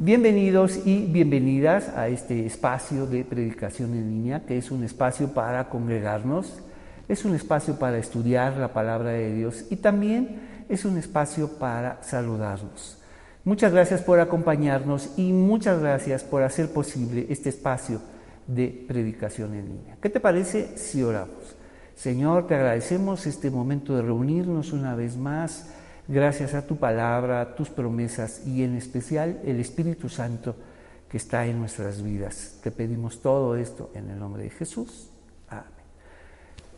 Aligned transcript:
Bienvenidos 0.00 0.86
y 0.86 1.06
bienvenidas 1.06 1.88
a 1.88 2.06
este 2.06 2.46
espacio 2.46 3.08
de 3.08 3.24
predicación 3.24 3.94
en 3.94 4.08
línea, 4.08 4.46
que 4.46 4.56
es 4.56 4.70
un 4.70 4.84
espacio 4.84 5.34
para 5.34 5.68
congregarnos, 5.68 6.60
es 7.08 7.24
un 7.24 7.34
espacio 7.34 7.80
para 7.80 7.98
estudiar 7.98 8.56
la 8.58 8.72
palabra 8.72 9.10
de 9.10 9.34
Dios 9.34 9.64
y 9.70 9.74
también 9.74 10.38
es 10.68 10.84
un 10.84 10.98
espacio 10.98 11.58
para 11.58 12.00
saludarnos. 12.00 12.98
Muchas 13.42 13.72
gracias 13.72 14.00
por 14.00 14.20
acompañarnos 14.20 15.14
y 15.16 15.32
muchas 15.32 15.80
gracias 15.80 16.22
por 16.22 16.44
hacer 16.44 16.72
posible 16.72 17.26
este 17.28 17.48
espacio 17.48 18.00
de 18.46 18.84
predicación 18.86 19.52
en 19.54 19.66
línea. 19.66 19.96
¿Qué 20.00 20.10
te 20.10 20.20
parece 20.20 20.78
si 20.78 21.02
oramos? 21.02 21.56
Señor, 21.96 22.46
te 22.46 22.54
agradecemos 22.54 23.26
este 23.26 23.50
momento 23.50 23.96
de 23.96 24.02
reunirnos 24.02 24.72
una 24.72 24.94
vez 24.94 25.16
más 25.16 25.66
gracias 26.08 26.54
a 26.54 26.66
tu 26.66 26.76
palabra, 26.76 27.54
tus 27.54 27.68
promesas 27.68 28.46
y 28.46 28.62
en 28.62 28.74
especial 28.74 29.40
el 29.44 29.60
Espíritu 29.60 30.08
Santo 30.08 30.56
que 31.08 31.18
está 31.18 31.46
en 31.46 31.58
nuestras 31.58 32.02
vidas. 32.02 32.58
Te 32.62 32.70
pedimos 32.70 33.20
todo 33.20 33.54
esto 33.56 33.90
en 33.94 34.10
el 34.10 34.18
nombre 34.18 34.44
de 34.44 34.50
Jesús. 34.50 35.10
Amén. 35.48 35.64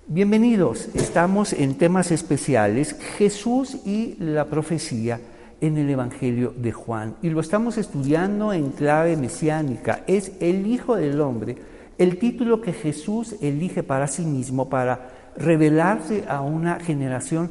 Bienvenidos, 0.08 0.88
estamos 0.94 1.52
en 1.52 1.78
temas 1.78 2.10
especiales, 2.10 2.96
Jesús 3.16 3.76
y 3.86 4.16
la 4.18 4.46
profecía 4.46 5.20
en 5.60 5.78
el 5.78 5.88
Evangelio 5.88 6.52
de 6.56 6.72
Juan. 6.72 7.14
Y 7.22 7.30
lo 7.30 7.40
estamos 7.40 7.78
estudiando 7.78 8.52
en 8.52 8.70
clave 8.70 9.16
mesiánica. 9.16 10.02
Es 10.08 10.32
el 10.40 10.66
Hijo 10.66 10.96
del 10.96 11.20
Hombre, 11.20 11.56
el 11.98 12.18
título 12.18 12.60
que 12.60 12.72
Jesús 12.72 13.36
elige 13.40 13.84
para 13.84 14.08
sí 14.08 14.24
mismo, 14.24 14.68
para 14.68 15.10
revelarse 15.36 16.24
a 16.28 16.40
una 16.40 16.80
generación 16.80 17.50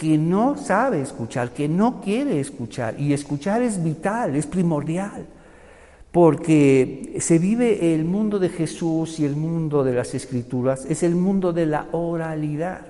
que 0.00 0.16
no 0.16 0.56
sabe 0.56 1.02
escuchar, 1.02 1.50
que 1.50 1.68
no 1.68 2.00
quiere 2.00 2.40
escuchar. 2.40 2.98
Y 2.98 3.12
escuchar 3.12 3.60
es 3.60 3.84
vital, 3.84 4.34
es 4.34 4.46
primordial, 4.46 5.26
porque 6.10 7.18
se 7.20 7.38
vive 7.38 7.94
el 7.94 8.06
mundo 8.06 8.38
de 8.38 8.48
Jesús 8.48 9.20
y 9.20 9.26
el 9.26 9.36
mundo 9.36 9.84
de 9.84 9.92
las 9.92 10.14
escrituras, 10.14 10.86
es 10.86 11.02
el 11.02 11.16
mundo 11.16 11.52
de 11.52 11.66
la 11.66 11.88
oralidad. 11.92 12.80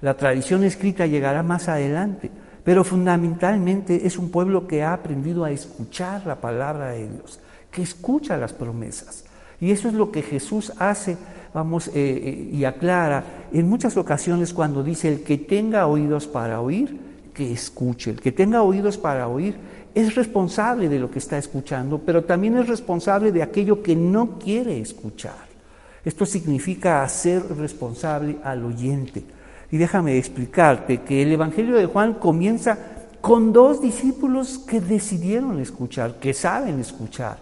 La 0.00 0.16
tradición 0.16 0.64
escrita 0.64 1.04
llegará 1.04 1.42
más 1.42 1.68
adelante, 1.68 2.30
pero 2.64 2.84
fundamentalmente 2.84 4.06
es 4.06 4.16
un 4.16 4.30
pueblo 4.30 4.66
que 4.66 4.82
ha 4.82 4.94
aprendido 4.94 5.44
a 5.44 5.50
escuchar 5.50 6.26
la 6.26 6.40
palabra 6.40 6.92
de 6.92 7.06
Dios, 7.06 7.38
que 7.70 7.82
escucha 7.82 8.38
las 8.38 8.54
promesas. 8.54 9.26
Y 9.60 9.72
eso 9.72 9.88
es 9.88 9.94
lo 9.94 10.10
que 10.10 10.22
Jesús 10.22 10.72
hace 10.78 11.18
vamos, 11.56 11.88
eh, 11.88 11.92
eh, 11.94 12.50
y 12.52 12.66
aclara 12.66 13.48
en 13.50 13.66
muchas 13.66 13.96
ocasiones 13.96 14.52
cuando 14.52 14.82
dice 14.82 15.08
el 15.08 15.22
que 15.22 15.38
tenga 15.38 15.86
oídos 15.86 16.26
para 16.26 16.60
oír, 16.60 17.00
que 17.32 17.50
escuche. 17.50 18.10
El 18.10 18.20
que 18.20 18.30
tenga 18.30 18.60
oídos 18.60 18.98
para 18.98 19.26
oír 19.26 19.56
es 19.94 20.14
responsable 20.14 20.90
de 20.90 20.98
lo 20.98 21.10
que 21.10 21.18
está 21.18 21.38
escuchando, 21.38 21.98
pero 22.04 22.24
también 22.24 22.58
es 22.58 22.68
responsable 22.68 23.32
de 23.32 23.42
aquello 23.42 23.82
que 23.82 23.96
no 23.96 24.38
quiere 24.38 24.78
escuchar. 24.78 25.46
Esto 26.04 26.26
significa 26.26 27.02
hacer 27.02 27.42
responsable 27.56 28.36
al 28.44 28.62
oyente. 28.62 29.24
Y 29.70 29.78
déjame 29.78 30.18
explicarte 30.18 31.00
que 31.00 31.22
el 31.22 31.32
Evangelio 31.32 31.76
de 31.76 31.86
Juan 31.86 32.14
comienza 32.14 32.76
con 33.22 33.54
dos 33.54 33.80
discípulos 33.80 34.58
que 34.58 34.82
decidieron 34.82 35.58
escuchar, 35.58 36.16
que 36.16 36.34
saben 36.34 36.80
escuchar, 36.80 37.38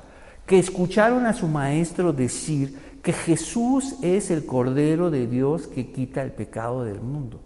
que 0.46 0.60
escucharon 0.60 1.26
a 1.26 1.32
su 1.32 1.48
maestro 1.48 2.12
decir 2.12 2.93
que 3.04 3.12
Jesús 3.12 3.96
es 4.02 4.30
el 4.30 4.46
Cordero 4.46 5.10
de 5.10 5.26
Dios 5.26 5.68
que 5.68 5.92
quita 5.92 6.22
el 6.22 6.32
pecado 6.32 6.84
del 6.84 7.00
mundo. 7.00 7.38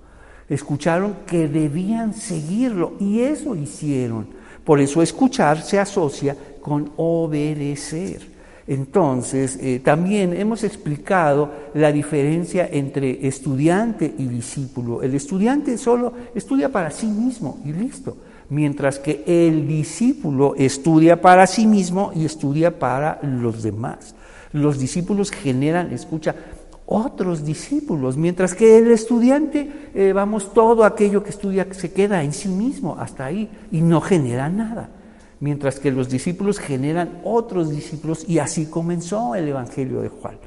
Escucharon 0.49 1.17
que 1.27 1.49
debían 1.49 2.15
seguirlo 2.15 2.95
y 3.01 3.21
eso 3.21 3.57
hicieron. 3.57 4.29
Por 4.65 4.81
eso 4.81 5.03
escuchar 5.03 5.61
se 5.61 5.79
asocia 5.79 6.37
con 6.63 6.93
obedecer. 6.97 8.39
Entonces, 8.69 9.59
eh, 9.61 9.81
también 9.83 10.33
hemos 10.33 10.63
explicado 10.63 11.51
la 11.75 11.91
diferencia 11.91 12.69
entre 12.71 13.27
estudiante 13.27 14.15
y 14.17 14.27
discípulo. 14.27 15.03
El 15.03 15.15
estudiante 15.15 15.77
solo 15.77 16.13
estudia 16.35 16.71
para 16.71 16.91
sí 16.91 17.07
mismo 17.07 17.61
y 17.65 17.73
listo, 17.73 18.17
mientras 18.49 18.99
que 18.99 19.25
el 19.27 19.67
discípulo 19.67 20.55
estudia 20.57 21.21
para 21.21 21.47
sí 21.47 21.67
mismo 21.67 22.13
y 22.15 22.27
estudia 22.27 22.79
para 22.79 23.19
los 23.23 23.63
demás. 23.63 24.15
Los 24.53 24.79
discípulos 24.79 25.31
generan, 25.31 25.93
escucha, 25.93 26.35
otros 26.91 27.45
discípulos, 27.45 28.17
mientras 28.17 28.55
que 28.55 28.79
el 28.79 28.91
estudiante, 28.91 29.91
eh, 29.95 30.13
vamos, 30.15 30.55
todo 30.55 30.85
aquello 30.85 31.23
que 31.23 31.29
estudia 31.29 31.67
se 31.71 31.93
queda 31.93 32.23
en 32.23 32.33
sí 32.33 32.49
mismo, 32.49 32.97
hasta 32.99 33.27
ahí, 33.27 33.51
y 33.71 33.83
no 33.83 34.01
genera 34.01 34.49
nada. 34.49 34.89
Mientras 35.39 35.79
que 35.79 35.93
los 35.93 36.09
discípulos 36.09 36.59
generan 36.59 37.21
otros 37.25 37.69
discípulos, 37.71 38.25
y 38.27 38.39
así 38.39 38.67
comenzó 38.67 39.35
el 39.35 39.49
Evangelio 39.49 40.01
de 40.01 40.09
Juan. 40.09 40.39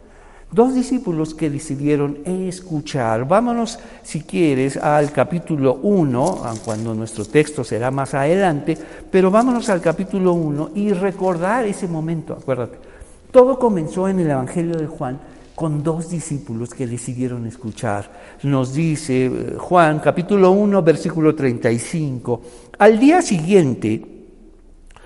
Dos 0.52 0.74
discípulos 0.74 1.36
que 1.36 1.52
decidieron 1.52 2.18
escuchar. 2.26 3.26
Vámonos, 3.28 3.78
si 4.02 4.22
quieres, 4.22 4.78
al 4.78 5.12
capítulo 5.12 5.76
1, 5.76 6.42
cuando 6.66 6.96
nuestro 6.96 7.24
texto 7.24 7.64
será 7.64 7.92
más 7.92 8.16
adelante, 8.16 8.76
pero 9.12 9.30
vámonos 9.30 9.70
al 9.70 9.80
capítulo 9.80 10.34
1 10.34 10.72
y 10.74 10.92
recordar 10.92 11.66
ese 11.66 11.88
momento, 11.88 12.34
acuérdate 12.34 12.91
todo 13.32 13.58
comenzó 13.58 14.08
en 14.08 14.20
el 14.20 14.30
Evangelio 14.30 14.76
de 14.76 14.88
Juan 14.88 15.20
con 15.56 15.84
dos 15.84 16.10
discípulos 16.10 16.74
que 16.74 16.88
decidieron 16.88 17.46
escuchar. 17.46 18.12
Nos 18.44 18.74
dice 18.74 19.26
eh, 19.26 19.56
Juan 19.58 20.00
capítulo 20.00 20.52
1 20.52 20.82
versículo 20.82 21.36
35. 21.36 22.42
Al 22.78 23.00
día 23.00 23.22
siguiente, 23.22 24.06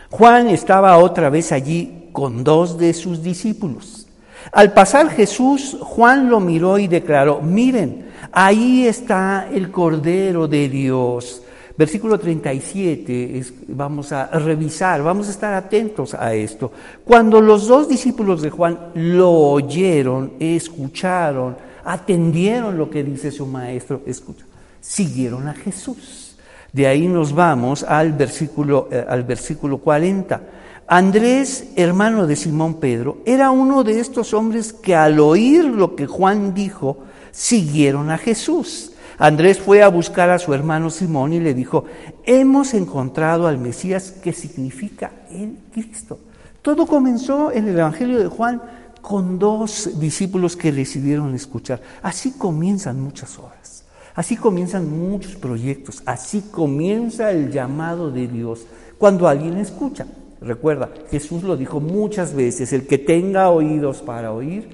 Juan 0.10 0.48
estaba 0.48 0.98
otra 0.98 1.30
vez 1.30 1.52
allí 1.52 2.10
con 2.12 2.44
dos 2.44 2.78
de 2.78 2.94
sus 2.94 3.22
discípulos. 3.22 4.08
Al 4.52 4.74
pasar 4.74 5.10
Jesús, 5.10 5.78
Juan 5.82 6.30
lo 6.30 6.40
miró 6.40 6.78
y 6.78 6.88
declaró, 6.88 7.42
miren, 7.42 8.12
ahí 8.32 8.88
está 8.88 9.50
el 9.52 9.72
Cordero 9.72 10.48
de 10.48 10.70
Dios 10.70 11.42
Versículo 11.78 12.18
37, 12.18 13.38
es, 13.38 13.54
vamos 13.68 14.14
a 14.14 14.28
revisar, 14.28 15.04
vamos 15.04 15.28
a 15.28 15.32
estar 15.32 15.54
atentos 15.54 16.14
a 16.14 16.34
esto. 16.34 16.72
Cuando 17.04 17.42
los 17.42 17.68
dos 17.68 17.90
discípulos 17.90 18.42
de 18.42 18.50
Juan 18.50 18.92
lo 18.94 19.32
oyeron, 19.32 20.34
escucharon, 20.40 21.58
atendieron 21.84 22.78
lo 22.78 22.90
que 22.90 23.04
dice 23.04 23.30
su 23.30 23.46
maestro, 23.46 24.02
escucha, 24.06 24.46
siguieron 24.80 25.50
a 25.50 25.54
Jesús. 25.54 26.38
De 26.72 26.88
ahí 26.88 27.10
nos 27.10 27.34
vamos 27.34 27.84
al 27.84 28.14
versículo, 28.14 28.88
eh, 28.90 29.06
al 29.08 29.24
versículo 29.24 29.80
40. 29.80 30.42
Andrés, 30.88 31.72
hermano 31.76 32.26
de 32.26 32.38
Simón 32.38 32.80
Pedro, 32.80 33.18
era 33.26 33.52
uno 33.52 33.84
de 33.84 34.00
estos 34.00 34.34
hombres 34.34 34.72
que 34.72 34.96
al 34.96 35.20
oír 35.20 35.66
lo 35.66 35.96
que 35.96 36.06
Juan 36.06 36.54
dijo, 36.54 37.00
siguieron 37.32 38.12
a 38.12 38.18
Jesús. 38.18 38.92
Andrés 39.18 39.60
fue 39.60 39.82
a 39.82 39.88
buscar 39.88 40.30
a 40.30 40.40
su 40.40 40.54
hermano 40.54 40.90
Simón 40.90 41.34
y 41.34 41.40
le 41.40 41.54
dijo, 41.54 41.86
hemos 42.26 42.74
encontrado 42.74 43.48
al 43.48 43.58
Mesías 43.58 44.12
que 44.12 44.34
significa 44.34 45.12
el 45.32 45.58
Cristo. 45.72 46.20
Todo 46.62 46.86
comenzó 46.86 47.52
en 47.52 47.68
el 47.68 47.78
Evangelio 47.78 48.20
de 48.20 48.28
Juan 48.28 48.62
con 49.02 49.40
dos 49.40 50.00
discípulos 50.00 50.56
que 50.56 50.72
decidieron 50.72 51.34
escuchar. 51.36 51.82
Así 52.02 52.32
comienzan 52.32 53.00
muchas 53.00 53.38
obras, 53.38 53.86
así 54.16 54.36
comienzan 54.36 54.90
muchos 54.90 55.36
proyectos, 55.36 56.02
así 56.06 56.42
comienza 56.52 57.32
el 57.32 57.52
llamado 57.52 58.12
de 58.12 58.28
Dios 58.28 58.66
cuando 58.98 59.28
alguien 59.28 59.58
escucha. 59.58 60.08
Recuerda, 60.42 60.90
Jesús 61.10 61.44
lo 61.44 61.56
dijo 61.56 61.80
muchas 61.80 62.34
veces, 62.34 62.74
el 62.74 62.86
que 62.88 62.98
tenga 62.98 63.50
oídos 63.50 64.02
para 64.02 64.34
oír, 64.34 64.68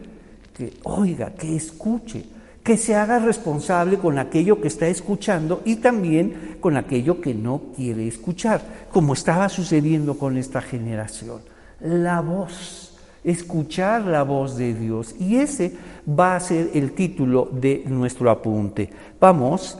que 0.55 0.73
oiga, 0.83 1.31
que 1.31 1.55
escuche 1.55 2.25
que 2.63 2.77
se 2.77 2.95
haga 2.95 3.19
responsable 3.19 3.97
con 3.97 4.19
aquello 4.19 4.61
que 4.61 4.67
está 4.67 4.87
escuchando 4.87 5.61
y 5.65 5.77
también 5.77 6.57
con 6.59 6.77
aquello 6.77 7.19
que 7.19 7.33
no 7.33 7.61
quiere 7.75 8.07
escuchar, 8.07 8.61
como 8.91 9.13
estaba 9.13 9.49
sucediendo 9.49 10.17
con 10.17 10.37
esta 10.37 10.61
generación. 10.61 11.41
La 11.79 12.21
voz, 12.21 12.93
escuchar 13.23 14.05
la 14.05 14.23
voz 14.23 14.57
de 14.57 14.75
Dios. 14.75 15.15
Y 15.19 15.37
ese 15.37 15.75
va 16.07 16.35
a 16.35 16.39
ser 16.39 16.69
el 16.75 16.91
título 16.93 17.49
de 17.51 17.83
nuestro 17.87 18.29
apunte. 18.29 18.89
Vamos, 19.19 19.79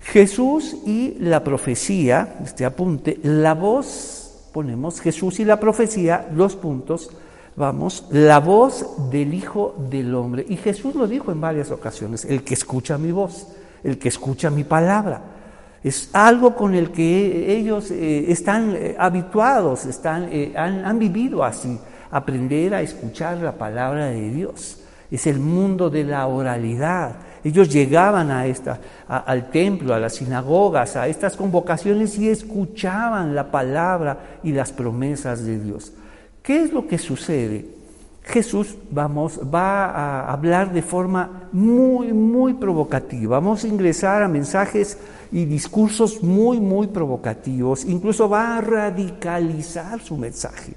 Jesús 0.00 0.76
y 0.86 1.16
la 1.20 1.42
profecía, 1.42 2.36
este 2.44 2.64
apunte, 2.64 3.18
la 3.22 3.54
voz, 3.54 4.50
ponemos 4.52 5.00
Jesús 5.00 5.40
y 5.40 5.44
la 5.44 5.60
profecía, 5.60 6.28
los 6.34 6.56
puntos, 6.56 7.10
vamos, 7.58 8.06
la 8.10 8.38
voz 8.38 9.10
del 9.10 9.34
Hijo 9.34 9.74
del 9.90 10.14
Hombre. 10.14 10.46
Y 10.48 10.56
Jesús 10.56 10.94
lo 10.94 11.06
dijo 11.06 11.32
en 11.32 11.40
varias 11.40 11.70
ocasiones, 11.70 12.24
el 12.24 12.44
que 12.44 12.54
escucha 12.54 12.96
mi 12.96 13.12
voz, 13.12 13.48
el 13.82 13.98
que 13.98 14.08
escucha 14.08 14.48
mi 14.48 14.64
palabra. 14.64 15.20
Es 15.82 16.10
algo 16.12 16.54
con 16.54 16.74
el 16.74 16.90
que 16.90 17.56
ellos 17.56 17.90
eh, 17.90 18.30
están 18.30 18.74
eh, 18.74 18.96
habituados, 18.98 19.84
están, 19.86 20.28
eh, 20.30 20.54
han, 20.56 20.98
vivido 20.98 21.44
así, 21.44 21.78
aprender 22.10 22.74
a 22.74 22.82
escuchar 22.82 23.38
la 23.38 23.52
palabra 23.52 24.06
de 24.06 24.30
Dios. 24.30 24.78
Es 25.10 25.26
el 25.26 25.38
mundo 25.38 25.90
de 25.90 26.04
la 26.04 26.26
oralidad. 26.26 27.16
Ellos 27.44 27.72
llegaban 27.72 28.30
a 28.30 28.46
esta, 28.46 28.80
al 29.06 29.50
templo, 29.50 29.94
a 29.94 30.00
las 30.00 30.16
sinagogas, 30.16 30.96
a 30.96 31.06
estas 31.06 31.36
convocaciones 31.36 32.18
y 32.18 32.28
escuchaban 32.28 33.34
la 33.34 33.50
palabra 33.50 34.38
y 34.42 34.52
las 34.52 34.72
promesas 34.72 35.44
de 35.44 35.58
Dios. 35.58 35.92
¿Qué 36.42 36.62
es 36.62 36.72
lo 36.72 36.86
que 36.86 36.98
sucede? 36.98 37.78
Jesús 38.28 38.76
vamos, 38.90 39.40
va 39.52 39.86
a 39.86 40.32
hablar 40.32 40.72
de 40.72 40.82
forma 40.82 41.48
muy, 41.50 42.12
muy 42.12 42.54
provocativa. 42.54 43.38
Vamos 43.38 43.64
a 43.64 43.68
ingresar 43.68 44.22
a 44.22 44.28
mensajes 44.28 44.98
y 45.32 45.46
discursos 45.46 46.22
muy, 46.22 46.60
muy 46.60 46.88
provocativos. 46.88 47.86
Incluso 47.86 48.28
va 48.28 48.58
a 48.58 48.60
radicalizar 48.60 50.00
su 50.00 50.16
mensaje. 50.18 50.74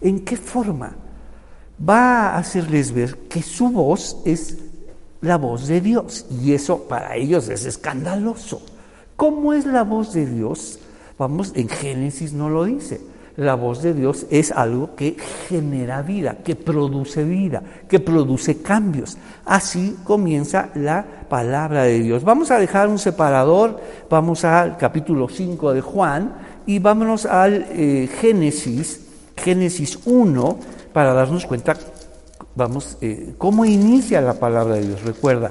¿En 0.00 0.24
qué 0.24 0.36
forma? 0.36 0.94
Va 1.88 2.28
a 2.28 2.38
hacerles 2.38 2.92
ver 2.92 3.16
que 3.28 3.42
su 3.42 3.70
voz 3.70 4.18
es 4.24 4.58
la 5.20 5.38
voz 5.38 5.66
de 5.66 5.80
Dios. 5.80 6.26
Y 6.30 6.52
eso 6.52 6.84
para 6.84 7.16
ellos 7.16 7.48
es 7.48 7.64
escandaloso. 7.64 8.62
¿Cómo 9.16 9.52
es 9.54 9.66
la 9.66 9.82
voz 9.82 10.12
de 10.12 10.26
Dios? 10.26 10.78
Vamos, 11.18 11.52
en 11.56 11.68
Génesis 11.68 12.32
no 12.32 12.48
lo 12.48 12.64
dice. 12.64 13.00
La 13.36 13.54
voz 13.54 13.82
de 13.82 13.94
Dios 13.94 14.26
es 14.30 14.52
algo 14.52 14.94
que 14.94 15.16
genera 15.48 16.02
vida, 16.02 16.38
que 16.44 16.54
produce 16.54 17.24
vida, 17.24 17.62
que 17.88 17.98
produce 17.98 18.60
cambios. 18.60 19.16
Así 19.46 19.96
comienza 20.04 20.68
la 20.74 21.04
palabra 21.30 21.84
de 21.84 22.00
Dios. 22.00 22.24
Vamos 22.24 22.50
a 22.50 22.58
dejar 22.58 22.88
un 22.88 22.98
separador, 22.98 23.80
vamos 24.10 24.44
al 24.44 24.76
capítulo 24.76 25.28
5 25.28 25.72
de 25.72 25.80
Juan 25.80 26.34
y 26.66 26.78
vámonos 26.78 27.24
al 27.24 27.66
eh, 27.70 28.08
Génesis, 28.20 29.00
Génesis 29.36 30.00
1, 30.04 30.58
para 30.92 31.14
darnos 31.14 31.46
cuenta, 31.46 31.74
vamos, 32.54 32.98
eh, 33.00 33.34
cómo 33.38 33.64
inicia 33.64 34.20
la 34.20 34.34
palabra 34.34 34.74
de 34.74 34.88
Dios. 34.88 35.02
Recuerda, 35.04 35.50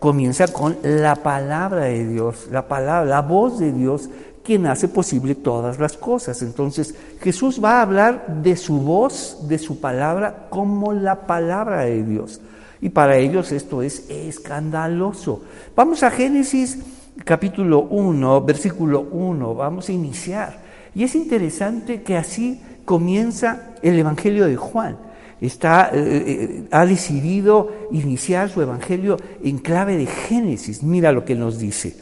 comienza 0.00 0.48
con 0.48 0.78
la 0.82 1.14
palabra 1.14 1.84
de 1.84 2.08
Dios, 2.08 2.48
la 2.50 2.66
palabra, 2.66 3.08
la 3.08 3.22
voz 3.22 3.60
de 3.60 3.70
Dios 3.70 4.08
quien 4.42 4.66
hace 4.66 4.88
posible 4.88 5.34
todas 5.34 5.78
las 5.78 5.96
cosas. 5.96 6.42
Entonces 6.42 6.94
Jesús 7.20 7.62
va 7.62 7.78
a 7.78 7.82
hablar 7.82 8.42
de 8.42 8.56
su 8.56 8.78
voz, 8.78 9.48
de 9.48 9.58
su 9.58 9.80
palabra, 9.80 10.46
como 10.50 10.92
la 10.92 11.26
palabra 11.26 11.82
de 11.82 12.02
Dios. 12.02 12.40
Y 12.80 12.88
para 12.88 13.16
ellos 13.16 13.52
esto 13.52 13.82
es 13.82 14.08
escandaloso. 14.08 15.42
Vamos 15.76 16.02
a 16.02 16.10
Génesis 16.10 16.78
capítulo 17.24 17.82
1, 17.82 18.42
versículo 18.42 19.00
1, 19.10 19.54
vamos 19.54 19.88
a 19.88 19.92
iniciar. 19.92 20.60
Y 20.94 21.04
es 21.04 21.14
interesante 21.14 22.02
que 22.02 22.16
así 22.16 22.60
comienza 22.84 23.74
el 23.82 23.98
Evangelio 23.98 24.46
de 24.46 24.56
Juan. 24.56 24.96
Está, 25.40 25.90
eh, 25.92 25.98
eh, 26.26 26.64
ha 26.70 26.84
decidido 26.84 27.70
iniciar 27.92 28.50
su 28.50 28.60
Evangelio 28.60 29.16
en 29.42 29.58
clave 29.58 29.96
de 29.96 30.06
Génesis. 30.06 30.82
Mira 30.82 31.12
lo 31.12 31.24
que 31.24 31.34
nos 31.34 31.58
dice. 31.58 31.96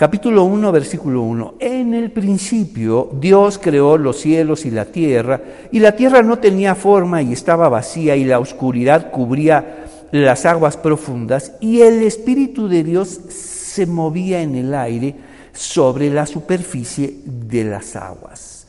Capítulo 0.00 0.44
1, 0.44 0.72
versículo 0.72 1.20
1. 1.20 1.56
En 1.58 1.92
el 1.92 2.10
principio 2.10 3.10
Dios 3.20 3.58
creó 3.58 3.98
los 3.98 4.16
cielos 4.16 4.64
y 4.64 4.70
la 4.70 4.86
tierra, 4.86 5.42
y 5.70 5.78
la 5.78 5.94
tierra 5.94 6.22
no 6.22 6.38
tenía 6.38 6.74
forma 6.74 7.20
y 7.20 7.34
estaba 7.34 7.68
vacía, 7.68 8.16
y 8.16 8.24
la 8.24 8.38
oscuridad 8.38 9.10
cubría 9.10 9.84
las 10.10 10.46
aguas 10.46 10.78
profundas, 10.78 11.52
y 11.60 11.82
el 11.82 12.02
Espíritu 12.02 12.66
de 12.66 12.82
Dios 12.82 13.08
se 13.28 13.84
movía 13.84 14.40
en 14.40 14.54
el 14.54 14.72
aire 14.72 15.16
sobre 15.52 16.08
la 16.08 16.24
superficie 16.24 17.18
de 17.26 17.64
las 17.64 17.94
aguas. 17.94 18.68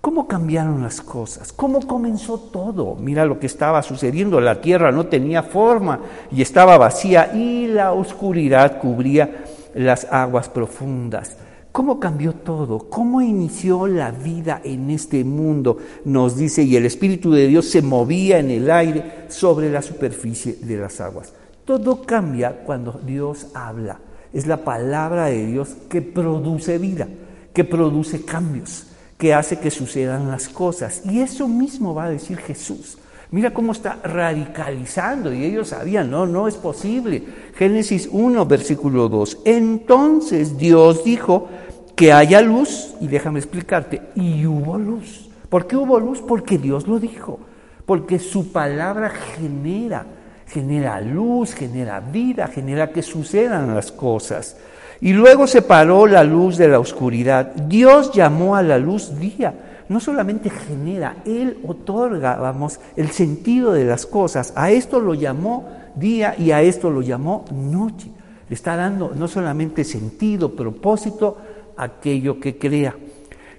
¿Cómo 0.00 0.26
cambiaron 0.26 0.82
las 0.82 1.00
cosas? 1.00 1.52
¿Cómo 1.52 1.86
comenzó 1.86 2.40
todo? 2.40 2.96
Mira 2.96 3.24
lo 3.24 3.38
que 3.38 3.46
estaba 3.46 3.84
sucediendo. 3.84 4.40
La 4.40 4.60
tierra 4.60 4.90
no 4.90 5.06
tenía 5.06 5.44
forma 5.44 6.00
y 6.32 6.42
estaba 6.42 6.76
vacía 6.76 7.30
y 7.32 7.68
la 7.68 7.92
oscuridad 7.92 8.80
cubría 8.80 9.44
las 9.74 10.06
aguas 10.10 10.48
profundas. 10.48 11.36
¿Cómo 11.72 11.98
cambió 11.98 12.34
todo? 12.34 12.90
¿Cómo 12.90 13.22
inició 13.22 13.86
la 13.86 14.10
vida 14.10 14.60
en 14.62 14.90
este 14.90 15.24
mundo? 15.24 15.78
Nos 16.04 16.36
dice, 16.36 16.62
y 16.62 16.76
el 16.76 16.84
Espíritu 16.84 17.32
de 17.32 17.46
Dios 17.46 17.66
se 17.66 17.80
movía 17.80 18.38
en 18.38 18.50
el 18.50 18.70
aire 18.70 19.24
sobre 19.28 19.70
la 19.70 19.80
superficie 19.80 20.58
de 20.60 20.76
las 20.76 21.00
aguas. 21.00 21.32
Todo 21.64 22.02
cambia 22.02 22.62
cuando 22.66 23.00
Dios 23.06 23.46
habla. 23.54 24.00
Es 24.34 24.46
la 24.46 24.58
palabra 24.58 25.26
de 25.26 25.46
Dios 25.46 25.70
que 25.88 26.02
produce 26.02 26.76
vida, 26.76 27.08
que 27.54 27.64
produce 27.64 28.22
cambios, 28.22 28.88
que 29.16 29.32
hace 29.32 29.58
que 29.58 29.70
sucedan 29.70 30.30
las 30.30 30.50
cosas. 30.50 31.02
Y 31.06 31.20
eso 31.20 31.48
mismo 31.48 31.94
va 31.94 32.04
a 32.04 32.10
decir 32.10 32.36
Jesús. 32.36 32.98
Mira 33.32 33.50
cómo 33.54 33.72
está 33.72 33.98
radicalizando 34.04 35.32
y 35.32 35.42
ellos 35.42 35.68
sabían, 35.68 36.10
no, 36.10 36.26
no 36.26 36.48
es 36.48 36.56
posible. 36.56 37.22
Génesis 37.56 38.06
1, 38.12 38.44
versículo 38.44 39.08
2. 39.08 39.38
Entonces 39.46 40.58
Dios 40.58 41.02
dijo 41.02 41.48
que 41.96 42.12
haya 42.12 42.42
luz, 42.42 42.94
y 43.00 43.08
déjame 43.08 43.38
explicarte, 43.38 44.02
y 44.14 44.44
hubo 44.44 44.76
luz. 44.76 45.30
¿Por 45.48 45.66
qué 45.66 45.76
hubo 45.76 45.98
luz? 45.98 46.20
Porque 46.20 46.58
Dios 46.58 46.86
lo 46.86 46.98
dijo, 46.98 47.40
porque 47.86 48.18
su 48.18 48.52
palabra 48.52 49.08
genera, 49.08 50.04
genera 50.46 51.00
luz, 51.00 51.54
genera 51.54 52.00
vida, 52.00 52.48
genera 52.48 52.90
que 52.90 53.00
sucedan 53.00 53.74
las 53.74 53.92
cosas. 53.92 54.58
Y 55.00 55.14
luego 55.14 55.46
separó 55.46 56.06
la 56.06 56.22
luz 56.22 56.58
de 56.58 56.68
la 56.68 56.78
oscuridad. 56.78 57.54
Dios 57.54 58.12
llamó 58.12 58.56
a 58.56 58.62
la 58.62 58.76
luz 58.76 59.18
día 59.18 59.54
no 59.92 60.00
solamente 60.00 60.50
genera, 60.50 61.16
Él 61.24 61.58
otorga, 61.66 62.36
vamos, 62.36 62.80
el 62.96 63.10
sentido 63.10 63.72
de 63.72 63.84
las 63.84 64.06
cosas. 64.06 64.52
A 64.56 64.70
esto 64.70 65.00
lo 65.00 65.14
llamó 65.14 65.68
día 65.94 66.34
y 66.38 66.50
a 66.50 66.62
esto 66.62 66.90
lo 66.90 67.02
llamó 67.02 67.44
noche. 67.52 68.08
Le 68.48 68.54
está 68.54 68.74
dando 68.74 69.12
no 69.14 69.28
solamente 69.28 69.84
sentido, 69.84 70.56
propósito, 70.56 71.36
aquello 71.76 72.40
que 72.40 72.58
crea. 72.58 72.96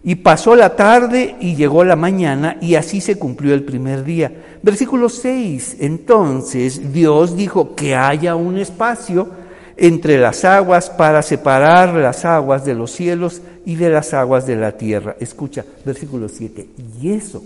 Y 0.03 0.15
pasó 0.15 0.55
la 0.55 0.75
tarde 0.75 1.37
y 1.39 1.55
llegó 1.55 1.85
la 1.85 1.95
mañana 1.95 2.57
y 2.59 2.75
así 2.75 2.99
se 2.99 3.17
cumplió 3.17 3.53
el 3.53 3.63
primer 3.63 4.03
día. 4.03 4.57
Versículo 4.61 5.07
6. 5.07 5.77
Entonces 5.79 6.91
Dios 6.91 7.37
dijo 7.37 7.73
que 7.75 7.95
haya 7.95 8.35
un 8.35 8.57
espacio 8.57 9.42
entre 9.83 10.17
las 10.17 10.45
aguas 10.45 10.89
para 10.89 11.21
separar 11.21 11.93
las 11.95 12.23
aguas 12.23 12.63
de 12.63 12.73
los 12.73 12.89
cielos 12.89 13.41
y 13.65 13.75
de 13.75 13.89
las 13.89 14.13
aguas 14.13 14.47
de 14.47 14.55
la 14.55 14.77
tierra. 14.77 15.17
Escucha, 15.19 15.65
versículo 15.83 16.29
7. 16.29 16.69
Y 17.01 17.11
eso 17.11 17.43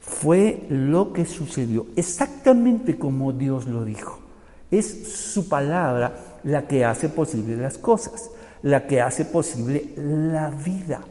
fue 0.00 0.62
lo 0.70 1.12
que 1.12 1.26
sucedió, 1.26 1.84
exactamente 1.96 2.96
como 2.96 3.34
Dios 3.34 3.66
lo 3.66 3.84
dijo. 3.84 4.20
Es 4.70 5.12
su 5.12 5.50
palabra 5.50 6.38
la 6.44 6.66
que 6.66 6.86
hace 6.86 7.10
posible 7.10 7.58
las 7.58 7.76
cosas, 7.76 8.30
la 8.62 8.86
que 8.86 9.02
hace 9.02 9.26
posible 9.26 9.84
la 9.98 10.48
vida. 10.48 11.02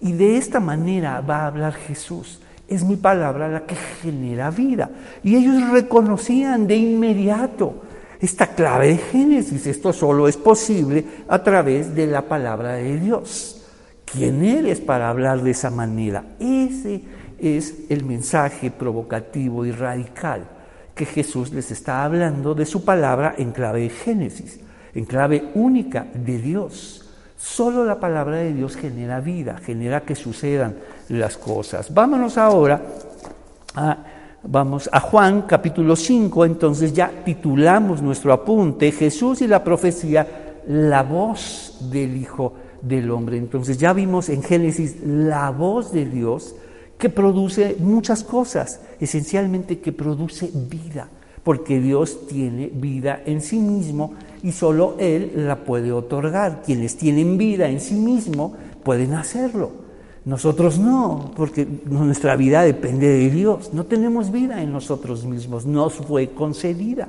Y 0.00 0.12
de 0.12 0.36
esta 0.36 0.60
manera 0.60 1.20
va 1.20 1.38
a 1.38 1.46
hablar 1.48 1.72
Jesús. 1.72 2.38
Es 2.68 2.84
mi 2.84 2.94
palabra 2.94 3.48
la 3.48 3.66
que 3.66 3.74
genera 3.74 4.52
vida. 4.52 4.88
Y 5.24 5.34
ellos 5.34 5.68
reconocían 5.72 6.68
de 6.68 6.76
inmediato 6.76 7.82
esta 8.20 8.48
clave 8.48 8.88
de 8.88 8.98
Génesis. 8.98 9.66
Esto 9.66 9.92
solo 9.92 10.28
es 10.28 10.36
posible 10.36 11.04
a 11.28 11.42
través 11.42 11.94
de 11.94 12.06
la 12.06 12.22
palabra 12.22 12.74
de 12.74 12.98
Dios. 12.98 13.62
¿Quién 14.04 14.44
eres 14.44 14.80
para 14.80 15.08
hablar 15.08 15.42
de 15.42 15.50
esa 15.50 15.70
manera? 15.70 16.36
Ese 16.38 17.02
es 17.38 17.74
el 17.88 18.04
mensaje 18.04 18.70
provocativo 18.70 19.64
y 19.66 19.72
radical 19.72 20.48
que 20.94 21.04
Jesús 21.04 21.52
les 21.52 21.70
está 21.70 22.04
hablando 22.04 22.54
de 22.54 22.64
su 22.64 22.84
palabra 22.84 23.34
en 23.36 23.52
clave 23.52 23.82
de 23.82 23.90
Génesis, 23.90 24.60
en 24.94 25.04
clave 25.04 25.50
única 25.54 26.06
de 26.14 26.38
Dios. 26.38 27.02
Solo 27.36 27.84
la 27.84 28.00
palabra 28.00 28.36
de 28.36 28.54
Dios 28.54 28.76
genera 28.76 29.20
vida, 29.20 29.58
genera 29.58 30.00
que 30.00 30.14
sucedan 30.14 30.76
las 31.10 31.36
cosas. 31.36 31.92
Vámonos 31.92 32.38
ahora 32.38 32.80
a 33.74 33.98
Vamos 34.48 34.88
a 34.92 35.00
Juan 35.00 35.42
capítulo 35.42 35.96
5, 35.96 36.44
entonces 36.44 36.92
ya 36.92 37.10
titulamos 37.24 38.00
nuestro 38.00 38.32
apunte, 38.32 38.92
Jesús 38.92 39.42
y 39.42 39.48
la 39.48 39.64
profecía, 39.64 40.60
la 40.68 41.02
voz 41.02 41.78
del 41.90 42.16
Hijo 42.16 42.52
del 42.80 43.10
Hombre. 43.10 43.38
Entonces 43.38 43.76
ya 43.76 43.92
vimos 43.92 44.28
en 44.28 44.44
Génesis 44.44 44.98
la 45.04 45.50
voz 45.50 45.90
de 45.92 46.06
Dios 46.06 46.54
que 46.96 47.08
produce 47.08 47.76
muchas 47.80 48.22
cosas, 48.22 48.80
esencialmente 49.00 49.80
que 49.80 49.90
produce 49.90 50.48
vida, 50.54 51.08
porque 51.42 51.80
Dios 51.80 52.28
tiene 52.28 52.70
vida 52.72 53.20
en 53.26 53.40
sí 53.40 53.58
mismo 53.58 54.14
y 54.44 54.52
solo 54.52 54.94
Él 55.00 55.32
la 55.34 55.64
puede 55.64 55.90
otorgar. 55.90 56.62
Quienes 56.64 56.96
tienen 56.96 57.36
vida 57.36 57.68
en 57.68 57.80
sí 57.80 57.94
mismo 57.94 58.54
pueden 58.84 59.14
hacerlo. 59.14 59.85
Nosotros 60.26 60.76
no, 60.80 61.30
porque 61.36 61.68
nuestra 61.84 62.34
vida 62.34 62.62
depende 62.62 63.06
de 63.06 63.30
Dios. 63.30 63.72
No 63.72 63.86
tenemos 63.86 64.32
vida 64.32 64.60
en 64.60 64.72
nosotros 64.72 65.24
mismos, 65.24 65.66
nos 65.66 65.94
fue 65.94 66.30
concedida. 66.30 67.08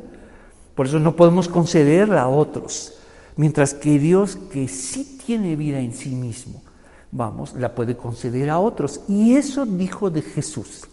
Por 0.76 0.86
eso 0.86 1.00
no 1.00 1.16
podemos 1.16 1.48
concederla 1.48 2.22
a 2.22 2.30
otros. 2.30 2.94
Mientras 3.36 3.74
que 3.74 3.98
Dios, 3.98 4.36
que 4.36 4.68
sí 4.68 5.18
tiene 5.26 5.56
vida 5.56 5.80
en 5.80 5.94
sí 5.94 6.12
mismo, 6.12 6.62
vamos, 7.12 7.56
la 7.56 7.74
puede 7.74 7.98
conceder 7.98 8.52
a 8.52 8.60
otros. 8.60 9.02
Y 9.08 9.34
eso 9.34 9.66
dijo 9.66 10.12
de 10.12 10.22
Jesús, 10.22 10.84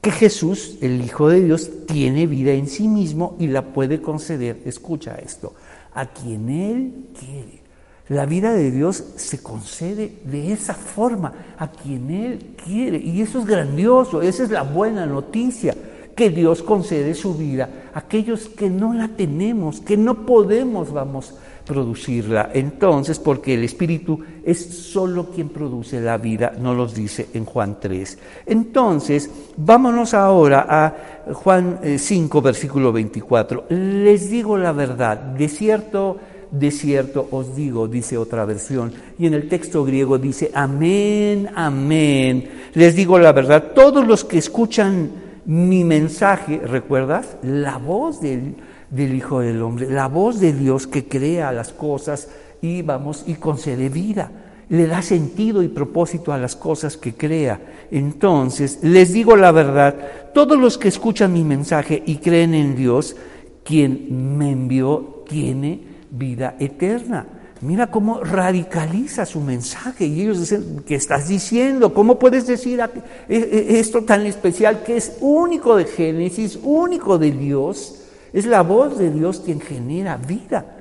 que 0.00 0.12
Jesús, 0.12 0.78
el 0.80 1.04
Hijo 1.04 1.28
de 1.28 1.42
Dios, 1.42 1.70
tiene 1.88 2.28
vida 2.28 2.52
en 2.52 2.68
sí 2.68 2.86
mismo 2.86 3.34
y 3.40 3.48
la 3.48 3.72
puede 3.72 4.00
conceder, 4.00 4.62
escucha 4.64 5.16
esto, 5.16 5.54
a 5.92 6.06
quien 6.06 6.48
Él 6.48 7.08
quiere. 7.18 7.67
La 8.08 8.24
vida 8.24 8.52
de 8.52 8.70
Dios 8.70 9.04
se 9.16 9.42
concede 9.42 10.12
de 10.24 10.52
esa 10.52 10.74
forma 10.74 11.32
a 11.58 11.70
quien 11.70 12.10
Él 12.10 12.54
quiere. 12.64 12.98
Y 12.98 13.20
eso 13.20 13.38
es 13.38 13.44
grandioso, 13.44 14.22
esa 14.22 14.44
es 14.44 14.50
la 14.50 14.62
buena 14.62 15.04
noticia, 15.04 15.74
que 16.16 16.30
Dios 16.30 16.62
concede 16.62 17.14
su 17.14 17.34
vida 17.34 17.68
a 17.94 18.00
aquellos 18.00 18.48
que 18.48 18.70
no 18.70 18.92
la 18.92 19.08
tenemos, 19.08 19.80
que 19.80 19.96
no 19.96 20.26
podemos, 20.26 20.90
vamos, 20.92 21.34
producirla. 21.64 22.50
Entonces, 22.54 23.18
porque 23.18 23.54
el 23.54 23.62
Espíritu 23.62 24.18
es 24.42 24.58
solo 24.58 25.26
quien 25.30 25.50
produce 25.50 26.00
la 26.00 26.16
vida, 26.16 26.54
no 26.58 26.74
los 26.74 26.94
dice 26.94 27.28
en 27.34 27.44
Juan 27.44 27.76
3. 27.78 28.18
Entonces, 28.46 29.30
vámonos 29.56 30.14
ahora 30.14 30.66
a 30.68 31.34
Juan 31.34 31.78
5, 31.96 32.38
eh, 32.38 32.42
versículo 32.42 32.90
24. 32.90 33.66
Les 33.68 34.30
digo 34.30 34.56
la 34.56 34.72
verdad, 34.72 35.18
de 35.18 35.48
cierto 35.48 36.16
de 36.50 36.70
cierto 36.70 37.28
os 37.30 37.54
digo, 37.54 37.88
dice 37.88 38.16
otra 38.16 38.44
versión. 38.44 38.92
Y 39.18 39.26
en 39.26 39.34
el 39.34 39.48
texto 39.48 39.84
griego 39.84 40.18
dice, 40.18 40.50
amén, 40.54 41.48
amén. 41.54 42.48
Les 42.74 42.94
digo 42.94 43.18
la 43.18 43.32
verdad, 43.32 43.72
todos 43.74 44.06
los 44.06 44.24
que 44.24 44.38
escuchan 44.38 45.10
mi 45.44 45.84
mensaje, 45.84 46.58
¿recuerdas? 46.58 47.36
La 47.42 47.78
voz 47.78 48.20
del, 48.20 48.56
Hijo 48.96 49.40
del 49.40 49.62
Hombre, 49.62 49.90
la 49.90 50.08
voz 50.08 50.40
de 50.40 50.52
Dios 50.52 50.86
que 50.86 51.06
crea 51.06 51.52
las 51.52 51.72
cosas 51.72 52.28
y 52.60 52.82
vamos 52.82 53.24
y 53.26 53.34
concede 53.34 53.88
vida 53.88 54.30
le 54.70 54.86
da 54.86 55.00
sentido 55.00 55.62
y 55.62 55.68
propósito 55.68 56.32
a 56.32 56.38
las 56.38 56.54
cosas 56.54 56.96
que 56.96 57.14
crea. 57.14 57.60
Entonces, 57.90 58.80
les 58.82 59.12
digo 59.12 59.34
la 59.36 59.50
verdad, 59.50 59.94
todos 60.34 60.58
los 60.58 60.76
que 60.76 60.88
escuchan 60.88 61.32
mi 61.32 61.42
mensaje 61.42 62.02
y 62.04 62.16
creen 62.16 62.54
en 62.54 62.76
Dios, 62.76 63.16
quien 63.64 64.36
me 64.36 64.50
envió, 64.50 65.24
tiene 65.26 65.97
vida 66.10 66.56
eterna. 66.58 67.26
Mira 67.60 67.88
cómo 67.88 68.22
radicaliza 68.22 69.26
su 69.26 69.40
mensaje 69.40 70.06
y 70.06 70.22
ellos 70.22 70.38
dicen, 70.38 70.84
¿qué 70.86 70.94
estás 70.94 71.28
diciendo? 71.28 71.92
¿Cómo 71.92 72.18
puedes 72.18 72.46
decir 72.46 72.80
e, 72.80 73.36
e, 73.36 73.80
esto 73.80 74.04
tan 74.04 74.26
especial 74.26 74.84
que 74.84 74.96
es 74.96 75.16
único 75.20 75.76
de 75.76 75.84
Génesis, 75.84 76.58
único 76.62 77.18
de 77.18 77.32
Dios? 77.32 78.02
Es 78.32 78.46
la 78.46 78.62
voz 78.62 78.98
de 78.98 79.10
Dios 79.10 79.42
quien 79.44 79.60
genera 79.60 80.16
vida. 80.16 80.76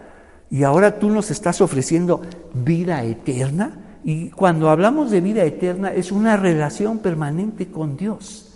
Y 0.51 0.63
ahora 0.63 0.99
tú 0.99 1.09
nos 1.09 1.31
estás 1.31 1.61
ofreciendo 1.61 2.21
vida 2.53 3.03
eterna. 3.03 3.71
Y 4.03 4.29
cuando 4.29 4.69
hablamos 4.69 5.09
de 5.09 5.21
vida 5.21 5.43
eterna 5.43 5.91
es 5.91 6.11
una 6.11 6.37
relación 6.37 6.99
permanente 6.99 7.71
con 7.71 7.97
Dios 7.97 8.46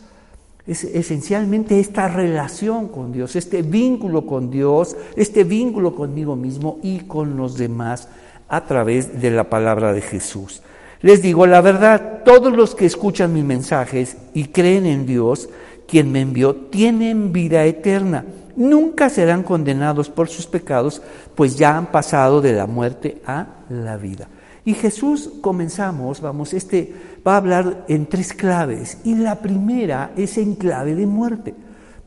es 0.68 0.84
esencialmente 0.84 1.80
esta 1.80 2.08
relación 2.08 2.88
con 2.88 3.12
Dios, 3.12 3.36
este 3.36 3.62
vínculo 3.62 4.26
con 4.26 4.52
Dios, 4.52 4.96
este 5.16 5.44
vínculo 5.44 5.96
conmigo 5.96 6.36
mismo 6.36 6.80
y 6.84 7.00
con 7.00 7.36
los 7.38 7.58
demás 7.58 8.08
a 8.48 8.66
través 8.66 9.22
de 9.22 9.32
la 9.32 9.50
palabra 9.50 9.94
de 9.94 10.02
Jesús. 10.02 10.62
Les 11.02 11.22
digo 11.22 11.48
la 11.48 11.62
verdad, 11.62 12.22
todos 12.24 12.54
los 12.54 12.76
que 12.76 12.86
escuchan 12.86 13.34
mis 13.34 13.44
mensajes 13.44 14.18
y 14.34 14.46
creen 14.46 14.86
en 14.86 15.08
Dios, 15.08 15.50
quien 15.88 16.12
me 16.12 16.22
envió, 16.22 16.56
tienen 16.56 17.34
vida 17.34 17.66
eterna. 17.66 18.26
Nunca 18.56 19.10
serán 19.10 19.44
condenados 19.44 20.10
por 20.10 20.30
sus 20.30 20.46
pecados, 20.46 21.02
pues 21.34 21.58
ya 21.58 21.76
han 21.76 21.88
pasado 21.88 22.42
de 22.42 22.54
la 22.54 22.68
muerte 22.68 23.22
a 23.26 23.48
la 23.70 23.98
vida. 23.98 24.28
Y 24.64 24.76
Jesús 24.76 25.30
comenzamos, 25.42 26.22
vamos, 26.22 26.54
este 26.54 26.94
va 27.26 27.34
a 27.34 27.38
hablar 27.38 27.86
en 27.88 28.06
tres 28.06 28.34
claves. 28.34 29.00
Y 29.04 29.16
la 29.16 29.40
primera 29.40 30.12
es 30.16 30.38
en 30.38 30.56
clave 30.56 30.96
de 30.96 31.08
muerte, 31.08 31.56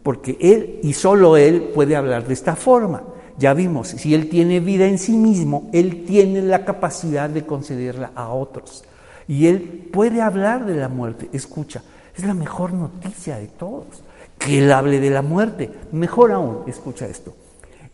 porque 0.02 0.36
Él 0.40 0.78
y 0.82 0.92
solo 0.92 1.36
Él 1.36 1.70
puede 1.74 1.96
hablar 1.96 2.26
de 2.26 2.34
esta 2.34 2.54
forma. 2.54 3.02
Ya 3.36 3.52
vimos, 3.54 3.88
si 3.88 4.14
Él 4.14 4.28
tiene 4.28 4.60
vida 4.60 4.86
en 4.86 4.98
sí 4.98 5.16
mismo, 5.16 5.68
Él 5.72 6.04
tiene 6.04 6.42
la 6.42 6.64
capacidad 6.64 7.28
de 7.28 7.44
concederla 7.44 8.12
a 8.14 8.28
otros. 8.28 8.84
Y 9.26 9.46
Él 9.46 9.88
puede 9.92 10.22
hablar 10.22 10.64
de 10.64 10.76
la 10.76 10.88
muerte. 10.88 11.28
Escucha, 11.32 11.82
es 12.16 12.24
la 12.24 12.34
mejor 12.34 12.72
noticia 12.72 13.36
de 13.36 13.48
todos. 13.48 14.04
Que 14.38 14.58
Él 14.58 14.70
hable 14.70 15.00
de 15.00 15.10
la 15.10 15.22
muerte. 15.22 15.70
Mejor 15.90 16.30
aún, 16.30 16.58
escucha 16.66 17.06
esto. 17.06 17.34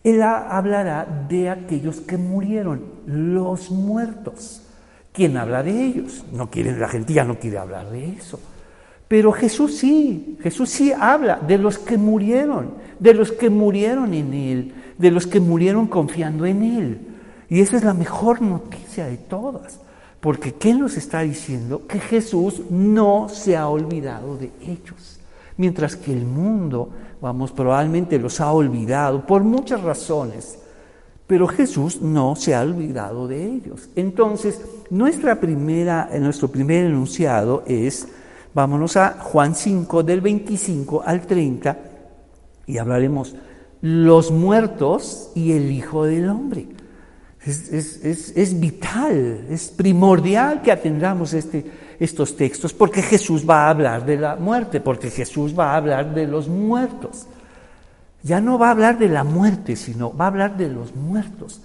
Él 0.03 0.23
hablará 0.23 1.27
de 1.29 1.51
aquellos 1.51 2.01
que 2.01 2.17
murieron, 2.17 2.83
los 3.07 3.71
muertos. 3.71 4.63
¿Quién 5.13 5.37
habla 5.37 5.63
de 5.63 5.85
ellos? 5.85 6.25
No 6.33 6.51
quiere, 6.51 6.77
la 6.77 6.89
gente 6.89 7.13
ya 7.13 7.25
no 7.25 7.39
quiere 7.39 7.59
hablar 7.59 7.91
de 7.91 8.11
eso. 8.11 8.41
Pero 9.09 9.33
Jesús 9.33 9.77
sí, 9.77 10.39
Jesús 10.43 10.71
sí 10.71 10.93
habla 10.93 11.37
de 11.37 11.59
los 11.59 11.79
que 11.79 11.99
murieron, 11.99 12.75
de 12.99 13.13
los 13.13 13.33
que 13.33 13.51
murieron 13.51 14.15
en 14.15 14.33
Él, 14.33 14.73
de 14.97 15.11
los 15.11 15.27
que 15.27 15.41
murieron 15.41 15.87
confiando 15.87 16.47
en 16.47 16.63
Él. 16.63 17.01
Y 17.49 17.61
esa 17.61 17.77
es 17.77 17.85
la 17.85 17.93
mejor 17.93 18.41
noticia 18.41 19.07
de 19.07 19.17
todas. 19.17 19.81
Porque 20.21 20.55
¿qué 20.55 20.75
nos 20.75 20.97
está 20.97 21.21
diciendo? 21.21 21.87
Que 21.87 21.99
Jesús 21.99 22.63
no 22.71 23.29
se 23.29 23.57
ha 23.57 23.69
olvidado 23.69 24.37
de 24.37 24.53
ellos. 24.63 25.20
Mientras 25.61 25.95
que 25.95 26.11
el 26.11 26.25
mundo 26.25 26.89
vamos, 27.21 27.53
probablemente 27.53 28.19
los 28.19 28.41
ha 28.41 28.51
olvidado 28.51 29.27
por 29.27 29.45
muchas 29.45 29.83
razones, 29.83 30.59
pero 31.27 31.47
Jesús 31.47 32.01
no 32.01 32.35
se 32.35 32.55
ha 32.55 32.63
olvidado 32.63 33.29
de 33.29 33.45
ellos. 33.45 33.91
Entonces, 33.95 34.59
nuestra 34.89 35.39
primera, 35.39 36.09
nuestro 36.19 36.49
primer 36.49 36.87
enunciado 36.87 37.63
es, 37.67 38.09
vámonos 38.55 38.97
a 38.97 39.19
Juan 39.21 39.55
5, 39.55 40.03
del 40.03 40.23
25 40.23 41.03
al 41.05 41.27
30, 41.27 41.77
y 42.67 42.79
hablaremos 42.79 43.37
los 43.83 44.31
muertos 44.31 45.33
y 45.35 45.53
el 45.53 45.71
Hijo 45.71 46.07
del 46.07 46.31
Hombre. 46.31 46.69
Es, 47.45 47.71
es, 47.71 48.33
es 48.35 48.59
vital, 48.59 49.45
es 49.51 49.69
primordial 49.69 50.63
que 50.63 50.73
atendamos 50.73 51.35
este, 51.35 51.71
estos 52.01 52.35
textos 52.35 52.73
porque 52.73 53.03
Jesús 53.03 53.49
va 53.49 53.67
a 53.67 53.71
hablar 53.71 54.07
de 54.07 54.17
la 54.17 54.35
muerte, 54.35 54.81
porque 54.81 55.11
Jesús 55.11 55.57
va 55.57 55.73
a 55.73 55.77
hablar 55.77 56.15
de 56.15 56.27
los 56.27 56.49
muertos. 56.49 57.27
Ya 58.23 58.41
no 58.41 58.59
va 58.59 58.69
a 58.69 58.71
hablar 58.73 58.99
de 58.99 59.09
la 59.09 59.23
muerte, 59.23 59.77
sino 59.77 60.15
va 60.17 60.25
a 60.25 60.29
hablar 60.29 60.57
de 60.57 60.71
los 60.71 60.95
muertos. 60.95 61.61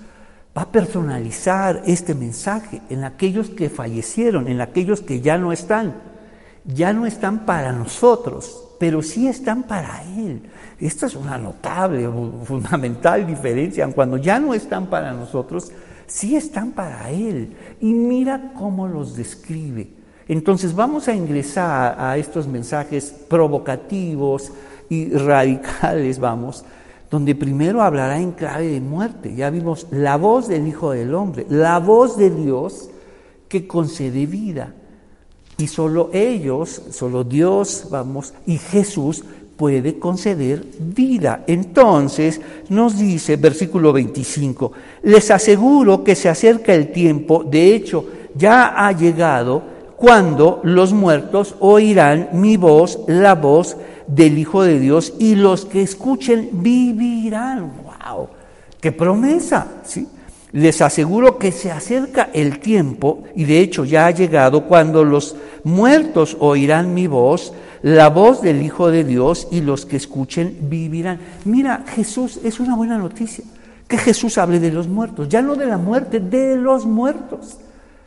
Va 0.55 0.63
a 0.63 0.71
personalizar 0.71 1.81
este 1.85 2.13
mensaje 2.13 2.81
en 2.89 3.05
aquellos 3.05 3.49
que 3.49 3.69
fallecieron, 3.69 4.47
en 4.47 4.61
aquellos 4.61 5.01
que 5.01 5.21
ya 5.21 5.37
no 5.37 5.53
están. 5.53 5.95
Ya 6.65 6.91
no 6.93 7.05
están 7.05 7.45
para 7.45 7.71
nosotros, 7.71 8.63
pero 8.79 9.01
sí 9.01 9.27
están 9.27 9.63
para 9.63 10.03
Él. 10.17 10.41
Esta 10.79 11.05
es 11.05 11.15
una 11.15 11.37
notable, 11.37 12.09
fundamental 12.43 13.25
diferencia. 13.25 13.87
Cuando 13.87 14.17
ya 14.17 14.39
no 14.39 14.53
están 14.53 14.87
para 14.87 15.13
nosotros, 15.13 15.71
sí 16.07 16.35
están 16.35 16.71
para 16.71 17.09
Él. 17.09 17.55
Y 17.79 17.93
mira 17.93 18.51
cómo 18.53 18.87
los 18.87 19.15
describe. 19.15 20.04
Entonces 20.27 20.73
vamos 20.75 21.07
a 21.07 21.15
ingresar 21.15 21.95
a 21.99 22.17
estos 22.17 22.47
mensajes 22.47 23.13
provocativos 23.29 24.51
y 24.89 25.09
radicales, 25.09 26.19
vamos, 26.19 26.63
donde 27.11 27.35
primero 27.35 27.81
hablará 27.81 28.19
en 28.19 28.31
clave 28.31 28.67
de 28.67 28.81
muerte. 28.81 29.35
Ya 29.35 29.49
vimos 29.49 29.87
la 29.91 30.17
voz 30.17 30.47
del 30.47 30.67
Hijo 30.67 30.91
del 30.91 31.13
Hombre, 31.13 31.45
la 31.49 31.79
voz 31.79 32.17
de 32.17 32.31
Dios 32.31 32.89
que 33.47 33.67
concede 33.67 34.25
vida. 34.25 34.73
Y 35.57 35.67
solo 35.67 36.09
ellos, 36.11 36.81
solo 36.91 37.23
Dios, 37.23 37.87
vamos, 37.89 38.33
y 38.45 38.57
Jesús 38.57 39.23
puede 39.55 39.99
conceder 39.99 40.65
vida. 40.79 41.43
Entonces 41.47 42.41
nos 42.69 42.97
dice, 42.97 43.37
versículo 43.37 43.93
25, 43.93 44.71
les 45.03 45.31
aseguro 45.31 46.03
que 46.03 46.15
se 46.15 46.27
acerca 46.27 46.73
el 46.73 46.91
tiempo, 46.91 47.43
de 47.43 47.73
hecho 47.73 48.05
ya 48.35 48.85
ha 48.85 48.91
llegado, 48.91 49.74
cuando 50.05 50.61
los 50.61 50.93
muertos 50.93 51.55
oirán 51.59 52.29
mi 52.33 52.57
voz, 52.57 52.99
la 53.07 53.33
voz 53.33 53.75
del 54.05 54.37
Hijo 54.37 54.61
de 54.61 54.79
Dios, 54.79 55.13
y 55.17 55.33
los 55.33 55.65
que 55.65 55.81
escuchen 55.81 56.49
vivirán. 56.51 57.71
¡Wow! 57.83 58.27
¡Qué 58.79 58.91
promesa! 58.91 59.65
¿sí? 59.83 60.07
Les 60.51 60.79
aseguro 60.83 61.39
que 61.39 61.51
se 61.51 61.71
acerca 61.71 62.29
el 62.33 62.59
tiempo, 62.59 63.23
y 63.35 63.45
de 63.45 63.59
hecho 63.61 63.83
ya 63.83 64.05
ha 64.05 64.11
llegado, 64.11 64.65
cuando 64.65 65.03
los 65.03 65.37
muertos 65.63 66.37
oirán 66.39 66.93
mi 66.93 67.07
voz, 67.07 67.51
la 67.81 68.09
voz 68.09 68.43
del 68.43 68.61
Hijo 68.61 68.91
de 68.91 69.05
Dios, 69.05 69.47
y 69.49 69.61
los 69.61 69.87
que 69.87 69.97
escuchen 69.97 70.55
vivirán. 70.69 71.17
Mira, 71.45 71.83
Jesús 71.95 72.39
es 72.43 72.59
una 72.59 72.75
buena 72.75 72.99
noticia, 72.99 73.43
que 73.87 73.97
Jesús 73.97 74.37
hable 74.37 74.59
de 74.59 74.71
los 74.71 74.87
muertos, 74.87 75.29
ya 75.29 75.41
no 75.41 75.55
de 75.55 75.65
la 75.65 75.79
muerte, 75.79 76.19
de 76.19 76.57
los 76.57 76.85
muertos 76.85 77.57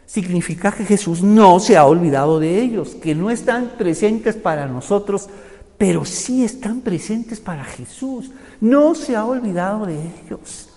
significa 0.08 0.72
que 0.72 0.86
Jesús 0.86 1.22
no 1.22 1.60
se 1.60 1.76
ha 1.76 1.84
olvidado 1.84 2.40
de 2.40 2.60
ellos, 2.60 2.96
que 2.96 3.14
no 3.14 3.30
están 3.30 3.74
presentes 3.76 4.36
para 4.36 4.66
nosotros, 4.66 5.28
pero 5.76 6.04
sí 6.06 6.42
están 6.42 6.80
presentes 6.80 7.38
para 7.40 7.62
Jesús. 7.62 8.30
No 8.60 8.94
se 8.94 9.14
ha 9.14 9.26
olvidado 9.26 9.84
de 9.84 10.00
ellos. 10.24 10.70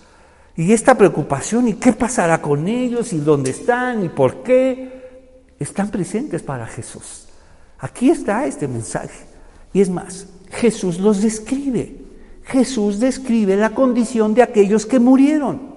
Y 0.54 0.72
esta 0.72 0.96
preocupación, 0.96 1.66
¿y 1.66 1.74
qué 1.74 1.94
pasará 1.94 2.42
con 2.42 2.68
ellos? 2.68 3.14
¿Y 3.14 3.18
dónde 3.18 3.52
están? 3.52 4.04
¿Y 4.04 4.10
por 4.10 4.42
qué? 4.42 5.00
Están 5.58 5.90
presentes 5.90 6.42
para 6.42 6.66
Jesús. 6.66 7.26
Aquí 7.78 8.10
está 8.10 8.44
este 8.44 8.68
mensaje. 8.68 9.24
Y 9.72 9.80
es 9.80 9.88
más, 9.88 10.26
Jesús 10.50 11.00
los 11.00 11.22
describe. 11.22 11.96
Jesús 12.44 13.00
describe 13.00 13.56
la 13.56 13.70
condición 13.70 14.34
de 14.34 14.42
aquellos 14.42 14.84
que 14.84 14.98
murieron 14.98 15.71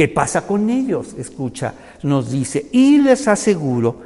¿Qué 0.00 0.08
pasa 0.08 0.46
con 0.46 0.70
ellos? 0.70 1.14
Escucha, 1.18 1.74
nos 2.04 2.30
dice, 2.30 2.70
y 2.72 2.96
les 3.02 3.28
aseguro 3.28 3.96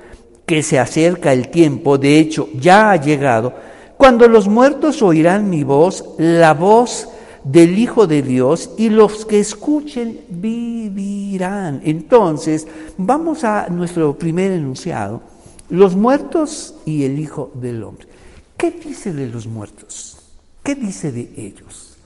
que 0.45 0.61
se 0.61 0.81
acerca 0.81 1.33
el 1.33 1.51
tiempo, 1.51 1.99
de 1.99 2.19
hecho 2.19 2.49
ya 2.53 2.91
ha 2.91 2.97
llegado, 2.97 3.55
cuando 3.97 4.27
los 4.27 4.49
muertos 4.49 5.03
oirán 5.03 5.49
mi 5.49 5.63
voz, 5.63 6.05
la 6.19 6.53
voz 6.53 7.09
del 7.45 7.79
Hijo 7.79 8.09
de 8.09 8.23
Dios, 8.23 8.71
y 8.77 8.89
los 8.89 9.25
que 9.25 9.39
escuchen 9.39 10.19
vivirán. 10.31 11.81
Entonces, 11.85 12.67
vamos 12.99 13.45
a 13.45 13.69
nuestro 13.69 14.19
primer 14.19 14.51
enunciado, 14.51 15.23
los 15.71 15.95
muertos 15.95 16.75
y 16.85 17.05
el 17.05 17.21
Hijo 17.21 17.53
del 17.55 17.85
Hombre. 17.85 18.09
¿Qué 18.57 18.73
dice 18.73 19.13
de 19.13 19.29
los 19.29 19.47
muertos? 19.47 20.19
¿Qué 20.61 20.75
dice 20.75 21.13
de 21.13 21.31
ellos? 21.37 21.97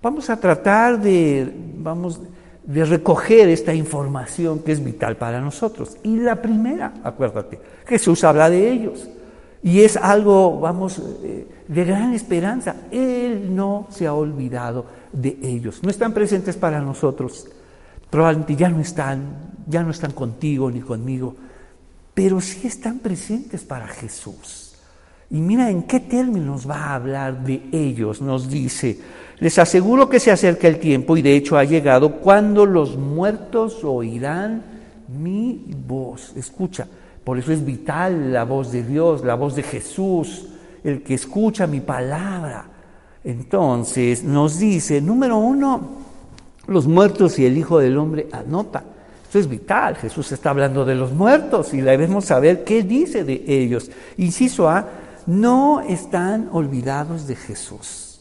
Vamos 0.00 0.30
a 0.30 0.36
tratar 0.38 1.00
de, 1.00 1.52
vamos, 1.78 2.20
de 2.64 2.84
recoger 2.84 3.48
esta 3.48 3.74
información 3.74 4.60
que 4.60 4.72
es 4.72 4.84
vital 4.84 5.16
para 5.16 5.40
nosotros. 5.40 5.96
Y 6.02 6.16
la 6.16 6.40
primera, 6.40 6.94
acuérdate, 7.02 7.58
Jesús 7.86 8.22
habla 8.24 8.48
de 8.48 8.70
ellos. 8.70 9.08
Y 9.62 9.80
es 9.80 9.96
algo, 9.96 10.58
vamos, 10.58 11.00
eh, 11.22 11.46
de 11.68 11.84
gran 11.84 12.14
esperanza. 12.14 12.76
Él 12.90 13.54
no 13.54 13.86
se 13.90 14.06
ha 14.06 14.14
olvidado 14.14 14.86
de 15.12 15.38
ellos. 15.42 15.80
No 15.82 15.90
están 15.90 16.12
presentes 16.12 16.56
para 16.56 16.80
nosotros. 16.80 17.48
Probablemente 18.10 18.56
ya 18.56 18.68
no 18.68 18.80
están, 18.80 19.52
ya 19.66 19.82
no 19.82 19.90
están 19.90 20.12
contigo 20.12 20.70
ni 20.70 20.80
conmigo, 20.80 21.34
pero 22.12 22.40
sí 22.40 22.66
están 22.66 22.98
presentes 22.98 23.62
para 23.62 23.86
Jesús. 23.86 24.61
Y 25.32 25.40
mira 25.40 25.70
en 25.70 25.84
qué 25.84 25.98
términos 25.98 26.68
va 26.68 26.76
a 26.76 26.94
hablar 26.96 27.42
de 27.42 27.62
ellos. 27.72 28.20
Nos 28.20 28.50
dice, 28.50 28.98
les 29.38 29.58
aseguro 29.58 30.08
que 30.08 30.20
se 30.20 30.30
acerca 30.30 30.68
el 30.68 30.78
tiempo 30.78 31.16
y 31.16 31.22
de 31.22 31.34
hecho 31.34 31.56
ha 31.56 31.64
llegado 31.64 32.16
cuando 32.16 32.66
los 32.66 32.98
muertos 32.98 33.82
oirán 33.82 34.62
mi 35.08 35.64
voz. 35.86 36.34
Escucha, 36.36 36.86
por 37.24 37.38
eso 37.38 37.50
es 37.50 37.64
vital 37.64 38.30
la 38.30 38.44
voz 38.44 38.72
de 38.72 38.82
Dios, 38.82 39.24
la 39.24 39.34
voz 39.34 39.56
de 39.56 39.62
Jesús, 39.62 40.48
el 40.84 41.02
que 41.02 41.14
escucha 41.14 41.66
mi 41.66 41.80
palabra. 41.80 42.66
Entonces 43.24 44.22
nos 44.22 44.58
dice, 44.58 45.00
número 45.00 45.38
uno, 45.38 45.80
los 46.66 46.86
muertos 46.86 47.38
y 47.38 47.46
el 47.46 47.56
Hijo 47.56 47.78
del 47.78 47.96
Hombre 47.96 48.28
anota. 48.32 48.84
Esto 49.24 49.38
es 49.38 49.48
vital, 49.48 49.96
Jesús 49.96 50.30
está 50.30 50.50
hablando 50.50 50.84
de 50.84 50.94
los 50.94 51.10
muertos 51.10 51.72
y 51.72 51.80
debemos 51.80 52.26
saber 52.26 52.64
qué 52.64 52.82
dice 52.82 53.24
de 53.24 53.42
ellos. 53.46 53.90
Inciso 54.18 54.68
A, 54.68 54.86
no 55.26 55.80
están 55.80 56.48
olvidados 56.52 57.26
de 57.26 57.36
Jesús 57.36 58.12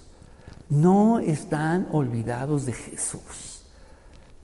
no 0.72 1.20
están 1.20 1.90
olvidados 1.92 2.66
de 2.66 2.72
Jesús. 2.72 3.62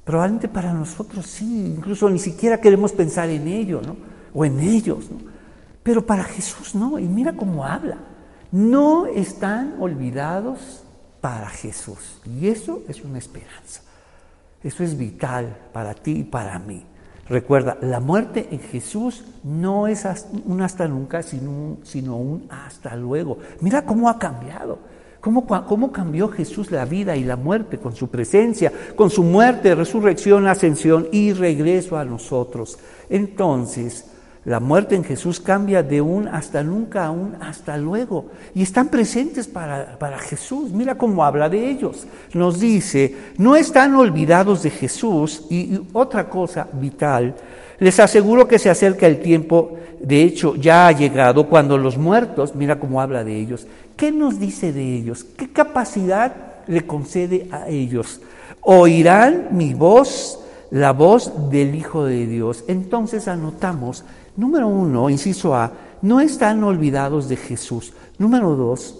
Probablemente 0.03 0.49
para 0.49 0.73
nosotros 0.73 1.25
sí, 1.25 1.73
incluso 1.77 2.09
ni 2.09 2.19
siquiera 2.19 2.59
queremos 2.59 2.91
pensar 2.91 3.29
en 3.29 3.47
ello, 3.47 3.81
¿no? 3.81 3.95
O 4.33 4.45
en 4.45 4.59
ellos, 4.59 5.09
¿no? 5.09 5.17
Pero 5.81 6.05
para 6.05 6.25
Jesús 6.25 6.75
no, 6.75 6.99
y 6.99 7.07
mira 7.07 7.33
cómo 7.33 7.63
habla. 7.63 7.97
No 8.51 9.05
están 9.05 9.75
olvidados 9.79 10.83
para 11.21 11.49
Jesús. 11.49 12.19
Y 12.25 12.47
eso 12.49 12.83
es 12.89 13.01
una 13.01 13.19
esperanza. 13.19 13.81
Eso 14.61 14.83
es 14.83 14.97
vital 14.97 15.57
para 15.71 15.93
ti 15.93 16.11
y 16.11 16.23
para 16.25 16.59
mí. 16.59 16.85
Recuerda, 17.29 17.77
la 17.81 17.99
muerte 17.99 18.47
en 18.51 18.59
Jesús 18.59 19.25
no 19.43 19.87
es 19.87 20.05
un 20.45 20.61
hasta 20.61 20.87
nunca, 20.87 21.21
sino, 21.23 21.77
sino 21.83 22.15
un 22.15 22.47
hasta 22.49 22.95
luego. 22.95 23.39
Mira 23.59 23.85
cómo 23.85 24.09
ha 24.09 24.17
cambiado. 24.17 24.79
¿Cómo, 25.19 25.91
cambió 25.91 26.29
Jesús 26.29 26.71
la 26.71 26.85
vida 26.85 27.17
y 27.17 27.25
la 27.25 27.35
muerte 27.35 27.79
con 27.79 27.93
su 27.93 28.07
presencia, 28.07 28.71
con 28.95 29.09
su 29.09 29.23
muerte, 29.23 29.75
resurrección, 29.75 30.47
ascensión 30.47 31.09
y 31.11 31.33
regreso 31.33 31.97
a 31.97 32.05
nosotros? 32.05 32.77
Entonces, 33.09 34.05
la 34.47 34.61
muerte 34.61 34.95
en 34.95 35.03
Jesús 35.03 35.41
cambia 35.41 35.83
de 35.83 35.99
un 35.99 36.29
hasta 36.29 36.63
nunca 36.63 37.05
a 37.05 37.11
un 37.11 37.35
hasta 37.41 37.75
luego. 37.75 38.27
Y 38.55 38.63
están 38.63 38.87
presentes 38.87 39.45
para, 39.45 39.99
para, 39.99 40.17
Jesús. 40.17 40.71
Mira 40.71 40.95
cómo 40.95 41.25
habla 41.25 41.49
de 41.49 41.69
ellos. 41.69 42.07
Nos 42.33 42.61
dice, 42.61 43.13
no 43.37 43.57
están 43.57 43.93
olvidados 43.95 44.63
de 44.63 44.69
Jesús. 44.69 45.43
y 45.49 45.77
otra 45.91 46.29
cosa 46.29 46.65
vital, 46.71 47.35
les 47.79 47.99
aseguro 47.99 48.47
que 48.47 48.57
se 48.57 48.69
acerca 48.69 49.05
el 49.05 49.19
tiempo, 49.19 49.79
de 49.99 50.23
hecho 50.23 50.55
ya 50.55 50.87
ha 50.87 50.93
llegado, 50.93 51.49
cuando 51.49 51.77
los 51.77 51.97
muertos, 51.97 52.55
mira 52.55 52.79
cómo 52.79 53.01
habla 53.01 53.25
de 53.25 53.35
ellos, 53.35 53.67
¿qué 53.97 54.13
nos 54.13 54.39
dice 54.39 54.71
de 54.71 54.95
ellos? 54.95 55.25
¿Qué 55.25 55.51
capacidad 55.51 56.33
le 56.67 56.87
concede 56.87 57.49
a 57.51 57.67
ellos? 57.67 58.21
Oirán 58.61 59.49
mi 59.51 59.73
voz, 59.73 60.39
la 60.71 60.93
voz 60.93 61.49
del 61.49 61.75
Hijo 61.75 62.05
de 62.05 62.25
Dios. 62.25 62.63
Entonces 62.67 63.27
anotamos, 63.27 64.03
número 64.37 64.67
uno, 64.67 65.09
inciso 65.09 65.53
A, 65.53 65.71
no 66.01 66.21
están 66.21 66.63
olvidados 66.63 67.27
de 67.27 67.35
Jesús. 67.35 67.91
Número 68.17 68.55
dos, 68.55 68.95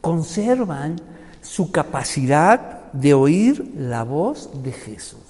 conservan 0.00 1.00
su 1.40 1.70
capacidad 1.70 2.92
de 2.92 3.14
oír 3.14 3.72
la 3.76 4.04
voz 4.04 4.50
de 4.62 4.72
Jesús. 4.72 5.20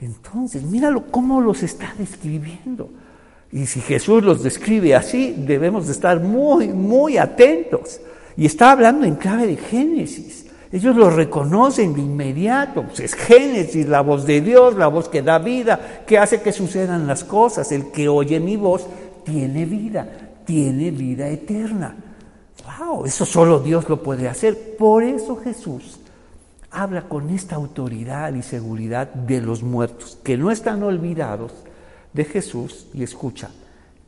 Entonces, 0.00 0.62
míralo 0.62 1.10
cómo 1.10 1.40
los 1.40 1.62
está 1.62 1.94
describiendo. 1.98 2.90
Y 3.50 3.66
si 3.66 3.80
Jesús 3.80 4.22
los 4.22 4.42
describe 4.42 4.94
así, 4.94 5.34
debemos 5.38 5.86
de 5.86 5.92
estar 5.92 6.20
muy, 6.20 6.68
muy 6.68 7.16
atentos. 7.16 8.00
Y 8.36 8.44
está 8.44 8.72
hablando 8.72 9.06
en 9.06 9.14
clave 9.14 9.46
de 9.46 9.56
Génesis. 9.56 10.45
Ellos 10.72 10.96
lo 10.96 11.10
reconocen 11.10 11.94
de 11.94 12.00
inmediato. 12.00 12.82
Pues 12.82 13.00
es 13.00 13.14
Génesis, 13.14 13.86
la 13.86 14.00
voz 14.00 14.26
de 14.26 14.40
Dios, 14.40 14.76
la 14.76 14.88
voz 14.88 15.08
que 15.08 15.22
da 15.22 15.38
vida, 15.38 16.02
que 16.06 16.18
hace 16.18 16.42
que 16.42 16.52
sucedan 16.52 17.06
las 17.06 17.24
cosas. 17.24 17.70
El 17.72 17.90
que 17.90 18.08
oye 18.08 18.40
mi 18.40 18.56
voz 18.56 18.86
tiene 19.24 19.64
vida, 19.64 20.08
tiene 20.44 20.90
vida 20.90 21.28
eterna. 21.28 21.96
¡Wow! 22.78 23.06
Eso 23.06 23.24
solo 23.24 23.60
Dios 23.60 23.88
lo 23.88 24.02
puede 24.02 24.28
hacer. 24.28 24.76
Por 24.76 25.02
eso 25.02 25.36
Jesús 25.36 26.00
habla 26.70 27.08
con 27.08 27.30
esta 27.30 27.56
autoridad 27.56 28.34
y 28.34 28.42
seguridad 28.42 29.08
de 29.12 29.40
los 29.40 29.62
muertos, 29.62 30.18
que 30.22 30.36
no 30.36 30.50
están 30.50 30.82
olvidados 30.82 31.52
de 32.12 32.24
Jesús 32.24 32.88
y 32.92 33.02
escucha, 33.02 33.50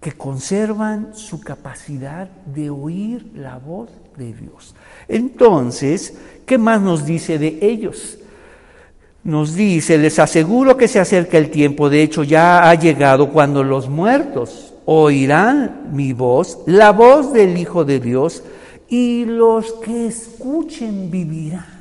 que 0.01 0.13
conservan 0.13 1.15
su 1.15 1.41
capacidad 1.41 2.29
de 2.47 2.71
oír 2.71 3.33
la 3.35 3.59
voz 3.59 3.91
de 4.17 4.33
Dios. 4.33 4.75
Entonces, 5.09 6.15
¿qué 6.47 6.57
más 6.59 6.81
nos 6.81 7.05
dice 7.05 7.39
de 7.39 7.59
ellos? 7.63 8.19
Nos 9.25 9.55
dice, 9.55 9.99
les 9.99 10.19
aseguro 10.19 10.77
que 10.77 10.89
se 10.89 11.01
acerca 11.01 11.39
el 11.39 11.51
tiempo, 11.51 11.91
de 11.91 12.03
hecho 12.03 12.23
ya 12.23 12.71
ha 12.71 12.75
llegado 12.75 13.31
cuando 13.31 13.65
los 13.65 13.89
muertos 13.89 14.75
oirán 14.85 15.91
mi 15.93 16.13
voz, 16.13 16.61
la 16.67 16.93
voz 16.93 17.33
del 17.33 17.59
Hijo 17.59 17.85
de 17.85 18.01
Dios, 18.01 18.43
y 18.89 19.25
los 19.25 19.73
que 19.75 20.07
escuchen 20.07 21.11
vivirán. 21.11 21.78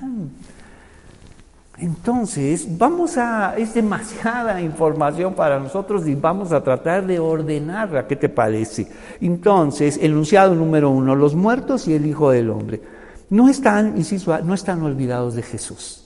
Entonces, 1.79 2.67
vamos 2.77 3.17
a, 3.17 3.55
es 3.55 3.75
demasiada 3.75 4.59
información 4.61 5.35
para 5.35 5.59
nosotros 5.59 6.07
y 6.07 6.15
vamos 6.15 6.51
a 6.51 6.63
tratar 6.63 7.05
de 7.05 7.19
ordenarla, 7.19 8.07
¿qué 8.07 8.15
te 8.15 8.29
parece? 8.29 8.87
Entonces, 9.21 9.99
enunciado 10.01 10.55
número 10.55 10.89
uno, 10.89 11.15
los 11.15 11.35
muertos 11.35 11.87
y 11.87 11.93
el 11.93 12.07
Hijo 12.07 12.31
del 12.31 12.49
Hombre. 12.49 12.81
No 13.29 13.47
están, 13.47 13.95
insisto, 13.95 14.39
no 14.39 14.55
están 14.55 14.81
olvidados 14.81 15.35
de 15.35 15.43
Jesús. 15.43 16.05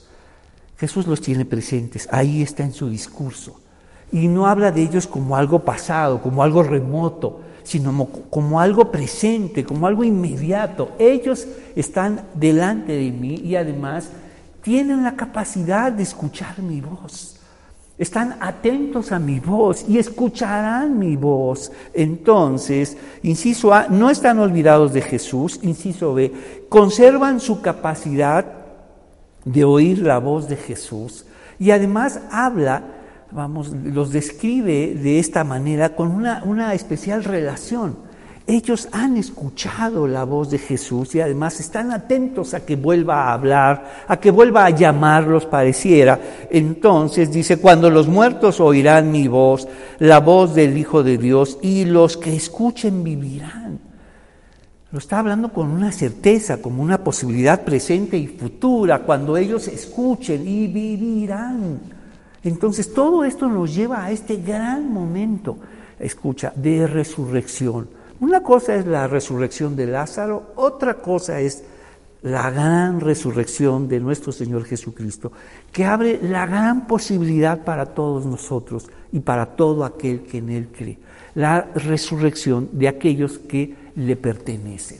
Jesús 0.76 1.06
los 1.06 1.22
tiene 1.22 1.46
presentes, 1.46 2.06
ahí 2.10 2.42
está 2.42 2.64
en 2.64 2.74
su 2.74 2.90
discurso. 2.90 3.58
Y 4.10 4.28
no 4.28 4.46
habla 4.46 4.72
de 4.72 4.82
ellos 4.82 5.06
como 5.06 5.36
algo 5.36 5.60
pasado, 5.60 6.20
como 6.20 6.42
algo 6.42 6.62
remoto, 6.62 7.40
sino 7.62 8.08
como 8.28 8.60
algo 8.60 8.90
presente, 8.90 9.64
como 9.64 9.86
algo 9.86 10.04
inmediato. 10.04 10.90
Ellos 10.98 11.46
están 11.74 12.26
delante 12.34 12.92
de 12.92 13.10
mí 13.10 13.36
y 13.36 13.56
además 13.56 14.10
tienen 14.62 15.02
la 15.02 15.16
capacidad 15.16 15.92
de 15.92 16.04
escuchar 16.04 16.60
mi 16.60 16.80
voz. 16.80 17.36
Están 17.98 18.36
atentos 18.40 19.12
a 19.12 19.18
mi 19.18 19.38
voz 19.38 19.84
y 19.88 19.98
escucharán 19.98 20.98
mi 20.98 21.16
voz. 21.16 21.70
Entonces, 21.92 22.96
inciso 23.22 23.74
A, 23.74 23.88
no 23.88 24.10
están 24.10 24.38
olvidados 24.38 24.92
de 24.92 25.02
Jesús. 25.02 25.60
Inciso 25.62 26.14
B, 26.14 26.32
conservan 26.68 27.38
su 27.38 27.60
capacidad 27.60 28.46
de 29.44 29.64
oír 29.64 29.98
la 29.98 30.18
voz 30.18 30.48
de 30.48 30.56
Jesús. 30.56 31.26
Y 31.58 31.70
además 31.70 32.20
habla, 32.30 32.84
vamos, 33.30 33.68
los 33.68 34.10
describe 34.10 34.94
de 34.94 35.18
esta 35.18 35.44
manera 35.44 35.94
con 35.94 36.10
una, 36.10 36.42
una 36.44 36.74
especial 36.74 37.24
relación 37.24 38.11
ellos 38.46 38.88
han 38.90 39.16
escuchado 39.16 40.08
la 40.08 40.24
voz 40.24 40.50
de 40.50 40.58
Jesús 40.58 41.14
y 41.14 41.20
además 41.20 41.60
están 41.60 41.92
atentos 41.92 42.54
a 42.54 42.64
que 42.64 42.74
vuelva 42.74 43.24
a 43.24 43.34
hablar, 43.34 44.04
a 44.08 44.18
que 44.18 44.30
vuelva 44.30 44.64
a 44.64 44.70
llamarlos, 44.70 45.46
pareciera. 45.46 46.18
Entonces 46.50 47.32
dice, 47.32 47.58
cuando 47.58 47.88
los 47.88 48.08
muertos 48.08 48.60
oirán 48.60 49.12
mi 49.12 49.28
voz, 49.28 49.68
la 50.00 50.18
voz 50.18 50.54
del 50.54 50.76
Hijo 50.76 51.02
de 51.04 51.18
Dios, 51.18 51.58
y 51.62 51.84
los 51.84 52.16
que 52.16 52.34
escuchen 52.34 53.04
vivirán. 53.04 53.78
Lo 54.90 54.98
está 54.98 55.20
hablando 55.20 55.52
con 55.52 55.70
una 55.70 55.92
certeza, 55.92 56.60
como 56.60 56.82
una 56.82 57.02
posibilidad 57.02 57.62
presente 57.62 58.18
y 58.18 58.26
futura, 58.26 58.98
cuando 59.00 59.36
ellos 59.36 59.68
escuchen 59.68 60.46
y 60.46 60.66
vivirán. 60.66 61.80
Entonces 62.42 62.92
todo 62.92 63.24
esto 63.24 63.46
nos 63.48 63.74
lleva 63.74 64.04
a 64.04 64.10
este 64.10 64.36
gran 64.36 64.92
momento, 64.92 65.56
escucha, 65.98 66.52
de 66.56 66.88
resurrección. 66.88 68.01
Una 68.22 68.40
cosa 68.40 68.76
es 68.76 68.86
la 68.86 69.08
resurrección 69.08 69.74
de 69.74 69.88
Lázaro, 69.88 70.52
otra 70.54 70.94
cosa 70.94 71.40
es 71.40 71.64
la 72.22 72.52
gran 72.52 73.00
resurrección 73.00 73.88
de 73.88 73.98
nuestro 73.98 74.30
Señor 74.30 74.64
Jesucristo, 74.64 75.32
que 75.72 75.84
abre 75.84 76.20
la 76.22 76.46
gran 76.46 76.86
posibilidad 76.86 77.64
para 77.64 77.84
todos 77.84 78.24
nosotros 78.24 78.86
y 79.10 79.18
para 79.18 79.56
todo 79.56 79.84
aquel 79.84 80.20
que 80.20 80.38
en 80.38 80.50
Él 80.50 80.68
cree. 80.68 80.98
La 81.34 81.62
resurrección 81.74 82.68
de 82.70 82.86
aquellos 82.86 83.40
que 83.40 83.74
le 83.96 84.14
pertenecen. 84.14 84.98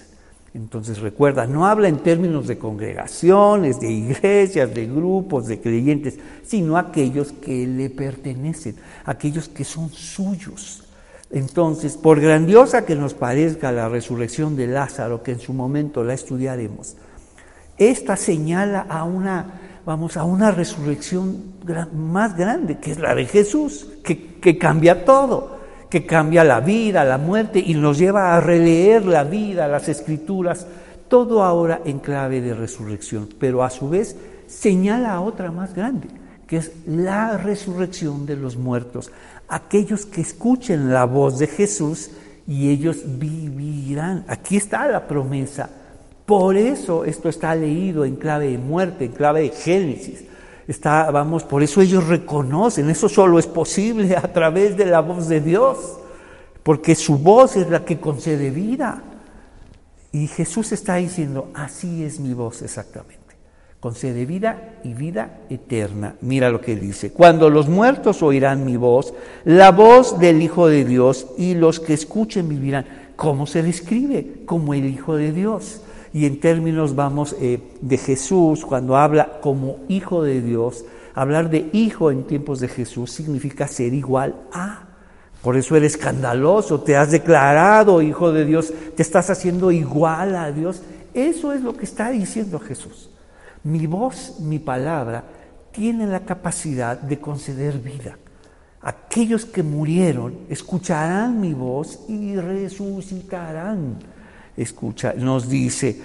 Entonces 0.52 0.98
recuerda, 0.98 1.46
no 1.46 1.64
habla 1.64 1.86
en 1.86 1.98
términos 1.98 2.48
de 2.48 2.58
congregaciones, 2.58 3.78
de 3.78 3.88
iglesias, 3.88 4.74
de 4.74 4.88
grupos, 4.88 5.46
de 5.46 5.60
creyentes, 5.60 6.18
sino 6.42 6.76
aquellos 6.76 7.30
que 7.30 7.68
le 7.68 7.88
pertenecen, 7.88 8.74
aquellos 9.04 9.48
que 9.48 9.62
son 9.62 9.90
suyos. 9.90 10.82
Entonces, 11.32 11.96
por 11.96 12.20
grandiosa 12.20 12.84
que 12.84 12.94
nos 12.94 13.14
parezca 13.14 13.72
la 13.72 13.88
resurrección 13.88 14.54
de 14.54 14.66
Lázaro, 14.66 15.22
que 15.22 15.32
en 15.32 15.40
su 15.40 15.54
momento 15.54 16.04
la 16.04 16.12
estudiaremos, 16.12 16.96
esta 17.78 18.16
señala 18.16 18.86
a 18.88 19.04
una, 19.04 19.80
vamos, 19.86 20.18
a 20.18 20.24
una 20.24 20.50
resurrección 20.50 21.54
más 21.94 22.36
grande, 22.36 22.78
que 22.78 22.92
es 22.92 22.98
la 22.98 23.14
de 23.14 23.24
Jesús, 23.24 23.88
que, 24.04 24.58
cambia 24.58 25.06
todo, 25.06 25.58
que 25.88 26.04
cambia 26.04 26.44
la 26.44 26.60
vida, 26.60 27.02
la 27.02 27.16
muerte 27.16 27.62
y 27.64 27.74
nos 27.74 27.96
lleva 27.96 28.36
a 28.36 28.40
releer 28.40 29.06
la 29.06 29.24
vida, 29.24 29.68
las 29.68 29.88
escrituras, 29.88 30.66
todo 31.08 31.42
ahora 31.42 31.80
en 31.86 31.98
clave 31.98 32.42
de 32.42 32.52
resurrección, 32.52 33.28
pero 33.38 33.64
a 33.64 33.70
su 33.70 33.88
vez 33.88 34.16
señala 34.46 35.14
a 35.14 35.20
otra 35.22 35.50
más 35.50 35.74
grande, 35.74 36.08
que 36.46 36.58
es 36.58 36.72
la 36.86 37.38
resurrección 37.38 38.26
de 38.26 38.36
los 38.36 38.56
muertos, 38.56 39.10
aquellos 39.54 40.06
que 40.06 40.20
escuchen 40.20 40.92
la 40.92 41.04
voz 41.04 41.38
de 41.38 41.46
Jesús 41.46 42.10
y 42.46 42.70
ellos 42.70 43.02
vivirán. 43.04 44.24
Aquí 44.28 44.56
está 44.56 44.86
la 44.88 45.06
promesa 45.06 45.70
por 46.26 46.56
eso 46.56 47.04
esto 47.04 47.28
está 47.28 47.54
leído 47.54 48.04
en 48.04 48.16
clave 48.16 48.50
de 48.50 48.58
muerte, 48.58 49.04
en 49.04 49.12
clave 49.12 49.42
de 49.42 49.48
Génesis. 49.50 50.24
Está, 50.68 51.10
vamos, 51.10 51.42
por 51.42 51.62
eso 51.62 51.80
ellos 51.80 52.06
reconocen, 52.06 52.88
eso 52.88 53.08
solo 53.08 53.38
es 53.38 53.46
posible 53.46 54.16
a 54.22 54.32
través 54.32 54.76
de 54.76 54.86
la 54.86 55.00
voz 55.00 55.28
de 55.28 55.40
Dios, 55.40 55.98
porque 56.62 56.94
su 56.94 57.18
voz 57.18 57.56
es 57.56 57.68
la 57.68 57.84
que 57.84 57.98
concede 57.98 58.50
vida. 58.50 59.02
Y 60.12 60.26
Jesús 60.26 60.72
está 60.72 60.96
diciendo, 60.96 61.50
así 61.54 62.04
es 62.04 62.20
mi 62.20 62.34
voz 62.34 62.62
exactamente. 62.62 63.21
Concede 63.82 64.24
vida 64.24 64.78
y 64.84 64.94
vida 64.94 65.40
eterna. 65.50 66.14
Mira 66.20 66.48
lo 66.50 66.60
que 66.60 66.76
dice. 66.76 67.12
Cuando 67.12 67.50
los 67.50 67.68
muertos 67.68 68.22
oirán 68.22 68.64
mi 68.64 68.76
voz, 68.76 69.12
la 69.44 69.72
voz 69.72 70.18
del 70.18 70.40
Hijo 70.40 70.68
de 70.68 70.84
Dios, 70.84 71.26
y 71.36 71.54
los 71.54 71.80
que 71.80 71.92
escuchen 71.92 72.48
vivirán. 72.48 72.86
¿Cómo 73.16 73.46
se 73.46 73.62
describe? 73.62 74.44
Como 74.46 74.72
el 74.72 74.86
Hijo 74.86 75.16
de 75.16 75.32
Dios 75.32 75.82
y 76.12 76.26
en 76.26 76.40
términos, 76.40 76.94
vamos, 76.94 77.34
eh, 77.40 77.58
de 77.80 77.96
Jesús, 77.96 78.64
cuando 78.64 78.96
habla 78.96 79.40
como 79.40 79.78
hijo 79.88 80.22
de 80.22 80.42
Dios, 80.42 80.84
hablar 81.14 81.48
de 81.48 81.70
hijo 81.72 82.10
en 82.10 82.24
tiempos 82.24 82.60
de 82.60 82.68
Jesús 82.68 83.10
significa 83.10 83.66
ser 83.66 83.94
igual 83.94 84.34
a. 84.52 84.88
Por 85.42 85.56
eso 85.56 85.74
eres 85.74 85.94
escandaloso, 85.94 86.80
te 86.80 86.96
has 86.96 87.10
declarado 87.10 88.02
hijo 88.02 88.30
de 88.30 88.44
Dios, 88.44 88.72
te 88.94 89.02
estás 89.02 89.30
haciendo 89.30 89.72
igual 89.72 90.36
a 90.36 90.52
Dios. 90.52 90.82
Eso 91.14 91.52
es 91.52 91.62
lo 91.62 91.74
que 91.74 91.84
está 91.84 92.10
diciendo 92.10 92.60
Jesús. 92.60 93.11
Mi 93.64 93.86
voz, 93.86 94.40
mi 94.40 94.58
palabra, 94.58 95.24
tiene 95.70 96.06
la 96.06 96.20
capacidad 96.20 96.98
de 96.98 97.18
conceder 97.18 97.78
vida. 97.78 98.18
Aquellos 98.80 99.44
que 99.44 99.62
murieron 99.62 100.38
escucharán 100.48 101.40
mi 101.40 101.54
voz 101.54 102.00
y 102.08 102.36
resucitarán 102.36 103.98
escucha, 104.56 105.14
nos 105.16 105.48
dice, 105.48 106.00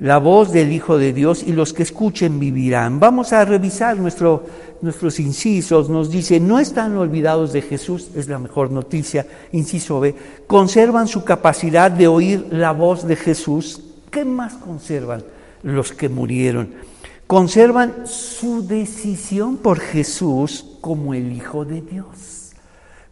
la 0.00 0.18
voz 0.18 0.50
del 0.50 0.72
Hijo 0.72 0.98
de 0.98 1.12
Dios 1.12 1.44
y 1.46 1.52
los 1.52 1.72
que 1.72 1.84
escuchen 1.84 2.40
vivirán. 2.40 2.98
Vamos 2.98 3.32
a 3.32 3.44
revisar 3.44 3.96
nuestro, 3.98 4.44
nuestros 4.80 5.20
incisos. 5.20 5.88
Nos 5.88 6.10
dice, 6.10 6.40
no 6.40 6.58
están 6.58 6.96
olvidados 6.96 7.52
de 7.52 7.62
Jesús, 7.62 8.08
es 8.16 8.28
la 8.28 8.38
mejor 8.38 8.72
noticia. 8.72 9.26
Inciso 9.52 10.00
B, 10.00 10.14
conservan 10.46 11.06
su 11.06 11.22
capacidad 11.22 11.90
de 11.90 12.08
oír 12.08 12.46
la 12.50 12.72
voz 12.72 13.06
de 13.06 13.14
Jesús. 13.14 13.80
¿Qué 14.10 14.24
más 14.24 14.54
conservan 14.54 15.22
los 15.62 15.92
que 15.92 16.08
murieron? 16.08 16.70
Conservan 17.32 18.06
su 18.06 18.66
decisión 18.66 19.56
por 19.56 19.80
Jesús 19.80 20.76
como 20.82 21.14
el 21.14 21.32
Hijo 21.32 21.64
de 21.64 21.80
Dios 21.80 22.52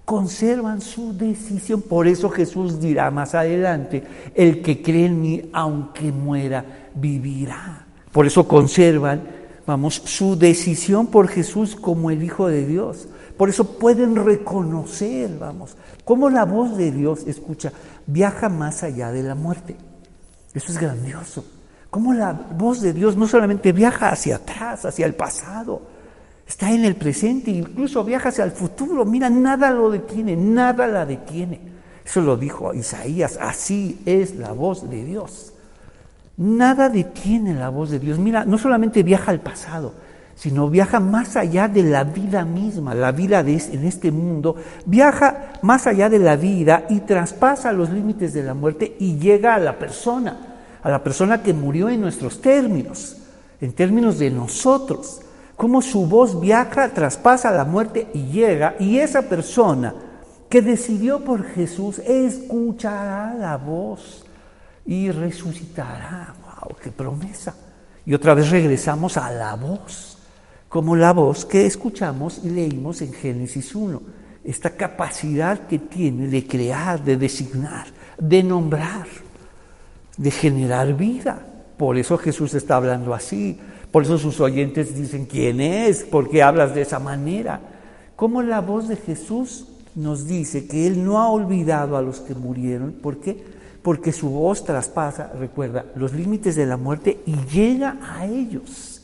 conservan 0.04 0.82
su 0.82 1.16
decisión. 1.16 1.80
Por 1.80 2.06
eso 2.06 2.28
Jesús 2.28 2.80
dirá 2.80 3.10
más 3.10 3.34
adelante, 3.34 4.02
el 4.34 4.60
que 4.60 4.82
cree 4.82 5.06
en 5.06 5.22
mí, 5.22 5.48
aunque 5.54 6.12
muera, 6.12 6.90
vivirá. 6.94 7.86
Por 8.12 8.26
eso 8.26 8.46
conservan, 8.46 9.22
vamos, 9.66 10.02
su 10.04 10.36
decisión 10.36 11.06
por 11.06 11.28
Jesús 11.28 11.74
como 11.74 12.10
el 12.10 12.22
Hijo 12.22 12.48
de 12.48 12.66
Dios. 12.66 13.08
Por 13.38 13.48
eso 13.48 13.78
pueden 13.78 14.16
reconocer, 14.16 15.30
vamos, 15.38 15.78
cómo 16.04 16.28
la 16.28 16.44
voz 16.44 16.76
de 16.76 16.90
Dios, 16.90 17.20
escucha, 17.26 17.72
viaja 18.06 18.50
más 18.50 18.82
allá 18.82 19.12
de 19.12 19.22
la 19.22 19.34
muerte. 19.34 19.76
Eso 20.52 20.72
es 20.72 20.78
grandioso. 20.78 21.42
Cómo 21.90 22.12
la 22.12 22.32
voz 22.32 22.80
de 22.80 22.92
Dios 22.92 23.16
no 23.16 23.26
solamente 23.26 23.72
viaja 23.72 24.10
hacia 24.10 24.36
atrás, 24.36 24.84
hacia 24.84 25.06
el 25.06 25.14
pasado, 25.14 25.82
Está 26.50 26.72
en 26.72 26.84
el 26.84 26.96
presente, 26.96 27.52
incluso 27.52 28.02
viaja 28.02 28.30
hacia 28.30 28.42
el 28.42 28.50
futuro. 28.50 29.04
Mira, 29.04 29.30
nada 29.30 29.70
lo 29.70 29.88
detiene, 29.88 30.34
nada 30.34 30.88
la 30.88 31.06
detiene. 31.06 31.60
Eso 32.04 32.22
lo 32.22 32.36
dijo 32.36 32.74
Isaías, 32.74 33.38
así 33.40 34.02
es 34.04 34.34
la 34.34 34.50
voz 34.50 34.90
de 34.90 35.04
Dios. 35.04 35.52
Nada 36.36 36.88
detiene 36.88 37.54
la 37.54 37.68
voz 37.68 37.90
de 37.90 38.00
Dios. 38.00 38.18
Mira, 38.18 38.44
no 38.44 38.58
solamente 38.58 39.04
viaja 39.04 39.30
al 39.30 39.38
pasado, 39.38 39.94
sino 40.34 40.68
viaja 40.68 40.98
más 40.98 41.36
allá 41.36 41.68
de 41.68 41.84
la 41.84 42.02
vida 42.02 42.44
misma, 42.44 42.96
la 42.96 43.12
vida 43.12 43.44
de, 43.44 43.52
en 43.52 43.84
este 43.84 44.10
mundo, 44.10 44.56
viaja 44.86 45.52
más 45.62 45.86
allá 45.86 46.08
de 46.08 46.18
la 46.18 46.34
vida 46.34 46.84
y 46.90 46.98
traspasa 46.98 47.70
los 47.70 47.90
límites 47.90 48.32
de 48.32 48.42
la 48.42 48.54
muerte 48.54 48.96
y 48.98 49.18
llega 49.18 49.54
a 49.54 49.60
la 49.60 49.78
persona, 49.78 50.49
a 50.82 50.90
la 50.90 51.02
persona 51.02 51.42
que 51.42 51.52
murió 51.52 51.88
en 51.88 52.00
nuestros 52.00 52.40
términos, 52.40 53.16
en 53.60 53.72
términos 53.72 54.18
de 54.18 54.30
nosotros 54.30 55.20
cómo 55.60 55.82
su 55.82 56.06
voz 56.06 56.40
viaja, 56.40 56.88
traspasa 56.88 57.50
la 57.50 57.66
muerte 57.66 58.08
y 58.14 58.28
llega, 58.28 58.76
y 58.78 58.96
esa 58.96 59.20
persona 59.20 59.94
que 60.48 60.62
decidió 60.62 61.22
por 61.22 61.44
Jesús 61.44 61.98
escuchará 61.98 63.34
la 63.34 63.58
voz 63.58 64.24
y 64.86 65.10
resucitará. 65.10 66.34
¡Wow! 66.42 66.76
¡Qué 66.82 66.90
promesa! 66.90 67.54
Y 68.06 68.14
otra 68.14 68.32
vez 68.32 68.48
regresamos 68.48 69.18
a 69.18 69.30
la 69.30 69.54
voz, 69.54 70.16
como 70.70 70.96
la 70.96 71.12
voz 71.12 71.44
que 71.44 71.66
escuchamos 71.66 72.40
y 72.42 72.48
leímos 72.48 73.02
en 73.02 73.12
Génesis 73.12 73.74
1. 73.74 74.00
Esta 74.42 74.70
capacidad 74.70 75.66
que 75.66 75.78
tiene 75.78 76.28
de 76.28 76.46
crear, 76.46 77.04
de 77.04 77.18
designar, 77.18 77.86
de 78.18 78.42
nombrar, 78.42 79.06
de 80.20 80.30
generar 80.30 80.94
vida. 80.94 81.40
Por 81.78 81.96
eso 81.96 82.18
Jesús 82.18 82.52
está 82.52 82.76
hablando 82.76 83.14
así. 83.14 83.58
Por 83.90 84.02
eso 84.02 84.18
sus 84.18 84.38
oyentes 84.38 84.94
dicen, 84.94 85.24
¿quién 85.24 85.62
es? 85.62 86.04
¿Por 86.04 86.28
qué 86.28 86.42
hablas 86.42 86.74
de 86.74 86.82
esa 86.82 86.98
manera? 86.98 87.58
Como 88.16 88.42
la 88.42 88.60
voz 88.60 88.86
de 88.86 88.96
Jesús 88.96 89.66
nos 89.94 90.26
dice 90.26 90.66
que 90.66 90.86
Él 90.86 91.02
no 91.02 91.18
ha 91.18 91.30
olvidado 91.30 91.96
a 91.96 92.02
los 92.02 92.20
que 92.20 92.34
murieron. 92.34 92.92
¿Por 92.92 93.16
qué? 93.16 93.42
Porque 93.82 94.12
su 94.12 94.28
voz 94.28 94.62
traspasa, 94.62 95.32
recuerda, 95.38 95.86
los 95.96 96.12
límites 96.12 96.54
de 96.54 96.66
la 96.66 96.76
muerte 96.76 97.20
y 97.24 97.34
llega 97.50 97.96
a 98.02 98.26
ellos, 98.26 99.00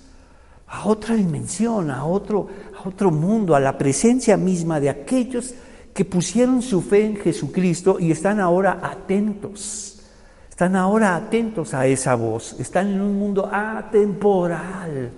a 0.68 0.86
otra 0.86 1.14
dimensión, 1.14 1.90
a 1.90 2.04
otro, 2.04 2.48
a 2.78 2.86
otro 2.86 3.10
mundo, 3.10 3.56
a 3.56 3.60
la 3.60 3.78
presencia 3.78 4.36
misma 4.36 4.80
de 4.80 4.90
aquellos 4.90 5.54
que 5.94 6.04
pusieron 6.04 6.60
su 6.60 6.82
fe 6.82 7.06
en 7.06 7.16
Jesucristo 7.16 7.96
y 7.98 8.10
están 8.10 8.38
ahora 8.38 8.80
atentos 8.82 9.95
están 10.56 10.74
ahora 10.74 11.14
atentos 11.14 11.74
a 11.74 11.86
esa 11.86 12.14
voz, 12.14 12.56
están 12.58 12.90
en 12.90 13.02
un 13.02 13.18
mundo 13.18 13.46
atemporal, 13.52 15.10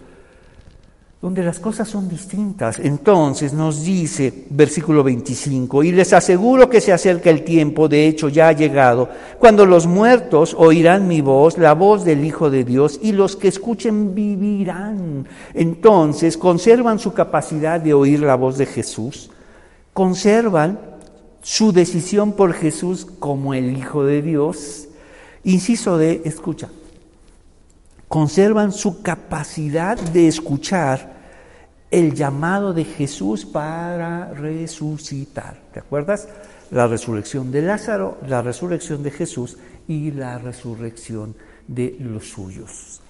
donde 1.22 1.44
las 1.44 1.60
cosas 1.60 1.86
son 1.86 2.08
distintas. 2.08 2.80
Entonces 2.80 3.52
nos 3.52 3.84
dice, 3.84 4.46
versículo 4.50 5.04
25, 5.04 5.84
y 5.84 5.92
les 5.92 6.12
aseguro 6.12 6.68
que 6.68 6.80
se 6.80 6.92
acerca 6.92 7.30
el 7.30 7.44
tiempo, 7.44 7.88
de 7.88 8.08
hecho 8.08 8.28
ya 8.28 8.48
ha 8.48 8.52
llegado, 8.52 9.10
cuando 9.38 9.64
los 9.64 9.86
muertos 9.86 10.56
oirán 10.58 11.06
mi 11.06 11.20
voz, 11.20 11.56
la 11.56 11.74
voz 11.74 12.04
del 12.04 12.24
Hijo 12.24 12.50
de 12.50 12.64
Dios, 12.64 12.98
y 13.00 13.12
los 13.12 13.36
que 13.36 13.46
escuchen 13.46 14.16
vivirán. 14.16 15.28
Entonces 15.54 16.36
conservan 16.36 16.98
su 16.98 17.12
capacidad 17.12 17.80
de 17.80 17.94
oír 17.94 18.18
la 18.22 18.34
voz 18.34 18.58
de 18.58 18.66
Jesús, 18.66 19.30
conservan 19.92 20.80
su 21.42 21.70
decisión 21.70 22.32
por 22.32 22.54
Jesús 22.54 23.06
como 23.20 23.54
el 23.54 23.78
Hijo 23.78 24.02
de 24.02 24.20
Dios, 24.20 24.87
Inciso 25.48 25.96
de, 25.96 26.20
escucha, 26.26 26.68
conservan 28.06 28.70
su 28.70 29.00
capacidad 29.00 29.98
de 29.98 30.28
escuchar 30.28 31.14
el 31.90 32.14
llamado 32.14 32.74
de 32.74 32.84
Jesús 32.84 33.46
para 33.46 34.34
resucitar. 34.34 35.58
¿Te 35.72 35.80
acuerdas? 35.80 36.28
La 36.70 36.86
resurrección 36.86 37.50
de 37.50 37.62
Lázaro, 37.62 38.18
la 38.26 38.42
resurrección 38.42 39.02
de 39.02 39.10
Jesús 39.10 39.56
y 39.88 40.10
la 40.10 40.36
resurrección 40.36 41.34
de 41.66 41.96
los 41.98 42.28
suyos. 42.28 43.00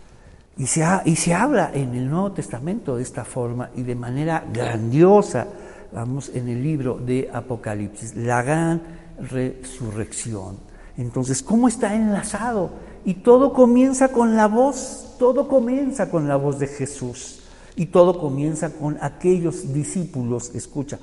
Y 0.57 0.69
se, 0.69 0.87
y 1.07 1.17
se 1.17 1.35
habla 1.35 1.73
en 1.75 1.93
el 1.97 2.09
Nuevo 2.09 2.31
Testamento 2.31 2.99
de 2.99 3.03
esta 3.03 3.25
forma 3.25 3.71
y 3.75 3.83
de 3.83 3.97
manera 3.97 4.45
grandiosa, 4.53 5.49
vamos, 5.93 6.31
en 6.33 6.47
el 6.47 6.63
libro 6.63 7.01
de 7.05 7.29
Apocalipsis, 7.33 8.15
la 8.15 8.43
gran 8.45 8.81
resurrección. 9.29 10.68
Entonces, 10.99 11.43
¿cómo 11.43 11.69
está 11.69 11.95
enlazado? 11.95 12.71
Y 13.05 13.15
todo 13.15 13.55
comienza 13.55 14.09
con 14.09 14.37
la 14.37 14.49
voz, 14.49 15.15
todo 15.19 15.49
comienza 15.49 16.11
con 16.11 16.29
la 16.29 16.37
voz 16.37 16.59
de 16.59 16.67
Jesús. 16.67 17.41
Y 17.77 17.87
todo 17.87 18.19
comienza 18.19 18.71
con 18.71 18.99
aquellos 19.01 19.73
discípulos, 19.73 20.55
escucha, 20.55 20.99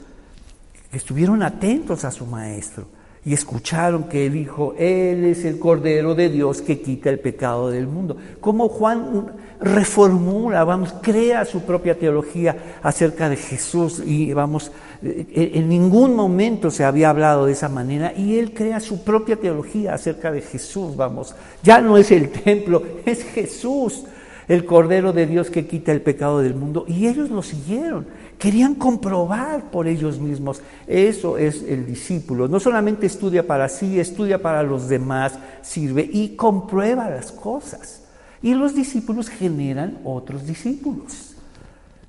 que 0.92 0.98
estuvieron 0.98 1.42
atentos 1.42 2.04
a 2.04 2.12
su 2.12 2.26
maestro 2.26 2.86
y 3.26 3.34
escucharon 3.34 4.04
que 4.04 4.30
dijo, 4.30 4.76
Él 4.78 5.26
es 5.26 5.46
el 5.46 5.58
Cordero 5.58 6.14
de 6.14 6.30
Dios 6.30 6.62
que 6.62 6.80
quita 6.80 7.10
el 7.10 7.20
pecado 7.20 7.72
del 7.72 7.88
mundo. 7.88 8.16
Como 8.40 8.70
Juan 8.70 9.32
reformula, 9.60 10.64
vamos, 10.64 10.94
crea 11.02 11.44
su 11.44 11.62
propia 11.62 11.98
teología 11.98 12.78
acerca 12.84 13.28
de 13.28 13.38
Jesús 13.38 14.04
y 14.06 14.32
vamos, 14.32 14.72
eh, 15.02 15.52
en 15.56 15.68
ningún 15.68 16.16
momento 16.16 16.70
se 16.70 16.84
había 16.84 17.10
hablado 17.10 17.48
de 17.48 17.54
esa 17.54 17.68
manera 17.68 18.14
y 18.16 18.38
él 18.38 18.54
crea 18.54 18.80
su 18.80 19.04
propia 19.04 19.38
teología 19.38 19.96
acerca 19.96 20.32
de 20.32 20.42
Jesús, 20.42 20.96
vamos, 20.96 21.36
ya 21.64 21.82
no 21.82 21.98
es 21.98 22.12
el 22.12 22.30
templo, 22.30 22.84
es 23.06 23.24
Jesús, 23.24 24.04
el 24.48 24.66
Cordero 24.66 25.14
de 25.14 25.26
Dios 25.26 25.50
que 25.50 25.66
quita 25.66 25.92
el 25.92 26.02
pecado 26.02 26.42
del 26.42 26.54
mundo 26.54 26.86
y 26.88 27.08
ellos 27.08 27.32
lo 27.32 27.42
siguieron. 27.42 28.06
Querían 28.38 28.76
comprobar 28.76 29.72
por 29.72 29.88
ellos 29.88 30.20
mismos. 30.20 30.62
Eso 30.88 31.38
es 31.38 31.64
el 31.64 31.86
discípulo. 31.86 32.48
No 32.48 32.60
solamente 32.60 33.06
estudia 33.06 33.48
para 33.48 33.70
sí, 33.70 34.00
estudia 34.00 34.42
para 34.42 34.62
los 34.64 34.90
demás, 34.90 35.40
sirve 35.62 36.10
y 36.12 36.36
comprueba 36.36 37.10
las 37.10 37.32
cosas. 37.32 38.02
Y 38.42 38.54
los 38.54 38.76
discípulos 38.76 39.30
generan 39.30 40.00
otros 40.04 40.46
discípulos. 40.46 41.36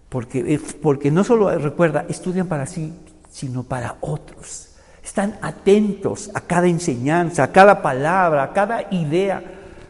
Porque, 0.08 0.54
eh, 0.54 0.60
porque 0.82 1.10
no 1.10 1.24
solo, 1.24 1.56
recuerda, 1.58 2.06
estudian 2.08 2.46
para 2.46 2.66
sí, 2.66 2.92
sino 3.30 3.62
para 3.62 3.96
otros. 4.00 4.70
Están 5.04 5.38
atentos 5.40 6.30
a 6.34 6.40
cada 6.40 6.66
enseñanza, 6.66 7.44
a 7.44 7.52
cada 7.52 7.80
palabra, 7.80 8.42
a 8.42 8.52
cada 8.52 8.92
idea 8.92 9.42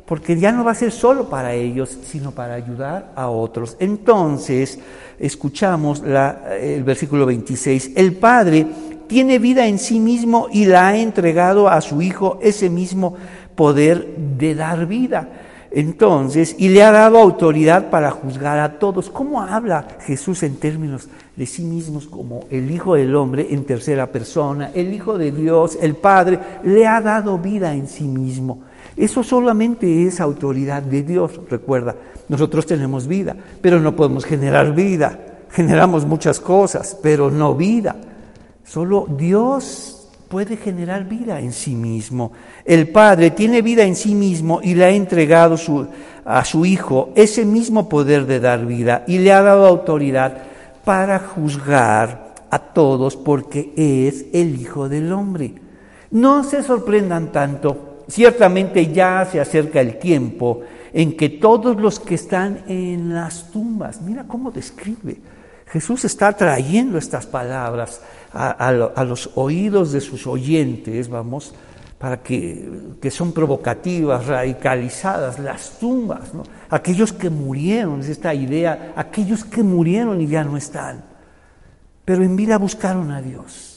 porque 0.06 0.36
ya 0.38 0.52
no 0.52 0.64
va 0.64 0.70
a 0.70 0.76
ser 0.76 0.92
solo 0.92 1.28
para 1.28 1.52
ellos, 1.52 1.98
sino 2.04 2.30
para 2.30 2.54
ayudar 2.54 3.12
a 3.16 3.28
otros. 3.28 3.76
Entonces, 3.80 4.78
escuchamos 5.18 6.02
el 6.60 6.84
versículo 6.84 7.26
26, 7.26 7.92
el 7.96 8.14
Padre 8.14 8.66
tiene 9.08 9.38
vida 9.38 9.66
en 9.66 9.78
sí 9.78 10.00
mismo 10.00 10.48
y 10.52 10.64
la 10.64 10.88
ha 10.88 10.96
entregado 10.96 11.68
a 11.68 11.80
su 11.80 12.02
Hijo 12.02 12.38
ese 12.42 12.70
mismo 12.70 13.14
poder 13.54 14.16
de 14.38 14.54
dar 14.54 14.86
vida. 14.86 15.28
Entonces, 15.70 16.54
y 16.58 16.68
le 16.68 16.82
ha 16.82 16.90
dado 16.90 17.18
autoridad 17.18 17.90
para 17.90 18.10
juzgar 18.10 18.58
a 18.58 18.78
todos. 18.78 19.10
¿Cómo 19.10 19.42
habla 19.42 19.86
Jesús 20.06 20.42
en 20.42 20.56
términos 20.56 21.08
de 21.34 21.44
sí 21.44 21.62
mismos 21.62 22.06
como 22.06 22.44
el 22.50 22.70
Hijo 22.70 22.94
del 22.94 23.14
Hombre 23.14 23.48
en 23.50 23.64
tercera 23.64 24.06
persona? 24.06 24.70
El 24.72 24.94
Hijo 24.94 25.18
de 25.18 25.32
Dios, 25.32 25.76
el 25.80 25.96
Padre, 25.96 26.38
le 26.62 26.86
ha 26.86 27.00
dado 27.00 27.38
vida 27.38 27.74
en 27.74 27.88
sí 27.88 28.04
mismo. 28.04 28.60
Eso 28.96 29.22
solamente 29.22 30.06
es 30.06 30.20
autoridad 30.20 30.82
de 30.82 31.02
Dios. 31.02 31.40
Recuerda, 31.50 31.94
nosotros 32.28 32.64
tenemos 32.64 33.06
vida, 33.06 33.37
pero 33.61 33.78
no 33.80 33.94
podemos 33.94 34.24
generar 34.24 34.74
vida. 34.74 35.18
Generamos 35.50 36.06
muchas 36.06 36.40
cosas, 36.40 36.98
pero 37.02 37.30
no 37.30 37.54
vida. 37.54 37.96
Solo 38.64 39.06
Dios 39.09 40.09
puede 40.28 40.56
generar 40.56 41.04
vida 41.04 41.40
en 41.40 41.52
sí 41.52 41.74
mismo. 41.74 42.32
El 42.64 42.88
Padre 42.88 43.30
tiene 43.30 43.62
vida 43.62 43.85
en 43.85 43.94
sí 43.94 44.14
mismo 44.14 44.61
y 44.62 44.74
le 44.74 44.85
ha 44.85 44.90
entregado 44.90 45.56
a 46.24 46.44
su 46.44 46.66
Hijo 46.66 47.11
ese 47.14 47.44
mismo 47.44 47.88
poder 47.88 48.26
de 48.26 48.40
dar 48.40 48.66
vida 48.66 49.04
y 49.06 49.18
le 49.18 49.32
ha 49.32 49.42
dado 49.42 49.66
autoridad 49.66 50.38
para 50.85 51.18
juzgar 51.18 52.35
a 52.50 52.59
todos 52.59 53.16
porque 53.16 53.72
es 53.76 54.26
el 54.32 54.61
Hijo 54.61 54.88
del 54.88 55.12
Hombre. 55.12 55.54
No 56.11 56.44
se 56.44 56.62
sorprendan 56.62 57.30
tanto 57.30 57.86
ciertamente 58.08 58.92
ya 58.92 59.26
se 59.30 59.40
acerca 59.40 59.80
el 59.80 59.98
tiempo 59.98 60.62
en 60.92 61.16
que 61.16 61.28
todos 61.28 61.80
los 61.80 62.00
que 62.00 62.14
están 62.14 62.64
en 62.68 63.14
las 63.14 63.50
tumbas, 63.50 64.00
mira 64.00 64.24
cómo 64.26 64.50
describe, 64.50 65.18
Jesús 65.66 66.04
está 66.04 66.32
trayendo 66.32 66.96
estas 66.96 67.26
palabras 67.26 68.00
a, 68.32 68.72
los 68.72 69.30
oídos 69.34 69.92
de 69.92 70.00
sus 70.00 70.26
oyentes, 70.26 71.08
vamos, 71.08 71.54
para 71.98 72.22
que, 72.22 72.96
que, 73.00 73.10
son 73.10 73.32
provocativas, 73.32 74.26
radicalizadas, 74.26 75.38
las 75.38 75.78
tumbas, 75.78 76.34
¿no? 76.34 76.44
aquellos 76.68 77.12
que 77.12 77.30
murieron, 77.30 78.00
es 78.00 78.08
esta 78.08 78.34
idea, 78.34 78.92
aquellos 78.94 79.44
que 79.44 79.62
murieron 79.62 80.20
y 80.20 80.26
ya 80.26 80.44
no 80.44 80.56
están, 80.56 81.04
pero 82.04 82.22
en 82.22 82.36
vida 82.36 82.58
buscaron 82.58 83.10
a 83.10 83.20
Dios. 83.20 83.72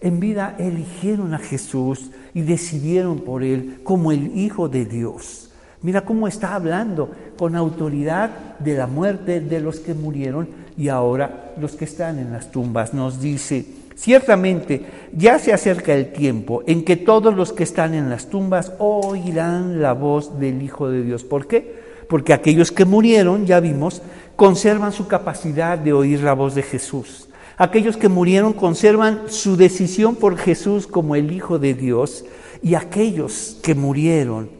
En 0.00 0.20
vida 0.20 0.54
eligieron 0.58 1.34
a 1.34 1.38
Jesús 1.38 2.10
y 2.34 2.42
decidieron 2.42 3.20
por 3.20 3.42
Él 3.42 3.80
como 3.84 4.12
el 4.12 4.36
Hijo 4.36 4.68
de 4.68 4.84
Dios. 4.84 5.50
Mira 5.82 6.00
cómo 6.00 6.26
está 6.26 6.54
hablando 6.54 7.10
con 7.36 7.54
autoridad 7.54 8.58
de 8.58 8.74
la 8.74 8.86
muerte 8.86 9.40
de 9.40 9.60
los 9.60 9.80
que 9.80 9.94
murieron 9.94 10.48
y 10.76 10.88
ahora 10.88 11.52
los 11.60 11.76
que 11.76 11.84
están 11.84 12.18
en 12.18 12.32
las 12.32 12.50
tumbas. 12.50 12.94
Nos 12.94 13.20
dice, 13.20 13.66
ciertamente 13.94 14.84
ya 15.12 15.38
se 15.38 15.52
acerca 15.52 15.94
el 15.94 16.12
tiempo 16.12 16.62
en 16.66 16.84
que 16.84 16.96
todos 16.96 17.34
los 17.34 17.52
que 17.52 17.64
están 17.64 17.94
en 17.94 18.08
las 18.08 18.28
tumbas 18.28 18.72
oirán 18.78 19.82
la 19.82 19.92
voz 19.92 20.40
del 20.40 20.62
Hijo 20.62 20.88
de 20.88 21.02
Dios. 21.02 21.22
¿Por 21.22 21.46
qué? 21.46 21.84
Porque 22.08 22.32
aquellos 22.32 22.72
que 22.72 22.84
murieron, 22.84 23.46
ya 23.46 23.60
vimos, 23.60 24.02
conservan 24.36 24.92
su 24.92 25.06
capacidad 25.06 25.78
de 25.78 25.92
oír 25.92 26.22
la 26.22 26.32
voz 26.32 26.54
de 26.54 26.62
Jesús. 26.62 27.28
Aquellos 27.56 27.96
que 27.96 28.08
murieron 28.08 28.52
conservan 28.52 29.22
su 29.28 29.56
decisión 29.56 30.16
por 30.16 30.36
Jesús 30.36 30.86
como 30.86 31.14
el 31.14 31.30
Hijo 31.32 31.58
de 31.58 31.74
Dios 31.74 32.24
y 32.62 32.74
aquellos 32.74 33.58
que 33.62 33.74
murieron 33.74 34.50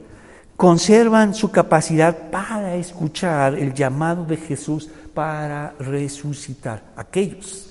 conservan 0.57 1.35
su 1.35 1.51
capacidad 1.51 2.31
para 2.31 2.77
escuchar 2.77 3.57
el 3.57 3.75
llamado 3.75 4.25
de 4.25 4.37
Jesús 4.37 4.89
para 5.13 5.75
resucitar. 5.81 6.83
Aquellos 6.95 7.71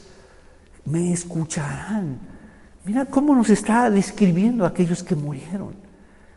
me 0.85 1.13
escucharán. 1.13 2.19
Mira 2.83 3.05
cómo 3.05 3.33
nos 3.33 3.49
está 3.49 3.89
describiendo 3.89 4.65
aquellos 4.65 5.01
que 5.03 5.15
murieron, 5.15 5.73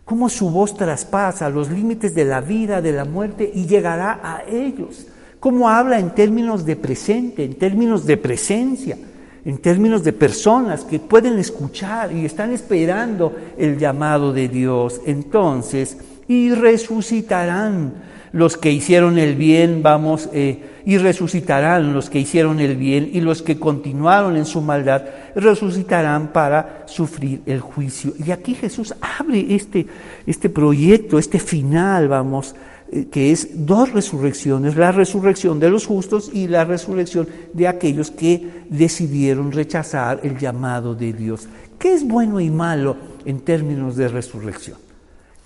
cómo 0.05 0.29
su 0.29 0.49
voz 0.49 0.77
traspasa 0.77 1.51
los 1.51 1.69
límites 1.71 2.15
de 2.15 2.25
la 2.25 2.41
vida, 2.41 2.81
de 2.81 2.93
la 2.93 3.05
muerte 3.05 3.51
y 3.53 3.67
llegará 3.67 4.21
a 4.23 4.45
ellos 4.49 5.07
cómo 5.47 5.69
habla 5.69 6.01
en 6.01 6.11
términos 6.11 6.67
de 6.67 6.75
presente, 6.75 7.45
en 7.45 7.55
términos 7.55 8.05
de 8.05 8.17
presencia, 8.17 8.99
en 9.45 9.59
términos 9.59 10.03
de 10.03 10.13
personas 10.13 10.83
que 10.83 10.99
pueden 10.99 11.39
escuchar 11.39 12.11
y 12.11 12.25
están 12.25 12.51
esperando 12.51 13.33
el 13.57 13.79
llamado 13.79 14.33
de 14.33 14.49
Dios. 14.49 15.01
Entonces, 15.07 15.99
y 16.27 16.51
resucitarán 16.51 17.95
los 18.33 18.57
que 18.57 18.73
hicieron 18.73 19.19
el 19.21 19.37
bien, 19.37 19.85
vamos, 19.85 20.29
eh, 20.33 20.65
y 20.85 20.99
resucitarán 20.99 21.93
los 21.93 22.11
que 22.11 22.19
hicieron 22.19 22.59
el 22.59 22.77
bien 22.77 23.09
y 23.13 23.21
los 23.21 23.41
que 23.43 23.57
continuaron 23.57 24.37
en 24.37 24.47
su 24.47 24.61
maldad, 24.61 25.03
resucitarán 25.37 26.33
para 26.33 26.83
sufrir 26.87 27.43
el 27.47 27.61
juicio. 27.61 28.15
Y 28.19 28.33
aquí 28.33 28.55
Jesús 28.55 28.93
abre 29.01 29.47
este, 29.55 29.87
este 30.27 30.49
proyecto, 30.49 31.21
este 31.21 31.39
final, 31.39 32.09
vamos, 32.09 32.57
que 33.11 33.33
es 33.33 33.67
dos 33.67 33.93
resurrecciones, 33.93 34.77
la 34.77 34.93
resurrección 34.93 35.59
de 35.59 35.71
los 35.71 35.87
justos 35.87 36.31
y 36.33 36.49
la 36.49 36.65
resurrección 36.65 37.29
de 37.53 37.69
aquellos 37.69 38.11
que 38.11 38.65
decidieron 38.71 39.53
rechazar 39.53 40.21
el 40.23 40.39
llamado 40.39 40.95
de 40.95 41.13
Dios. 41.13 41.49
¿Qué 41.79 41.95
es 41.95 42.07
bueno 42.07 42.41
y 42.41 42.51
malo 42.51 42.97
en 43.25 43.41
términos 43.41 43.97
de 43.97 44.09
resurrección? 44.09 44.86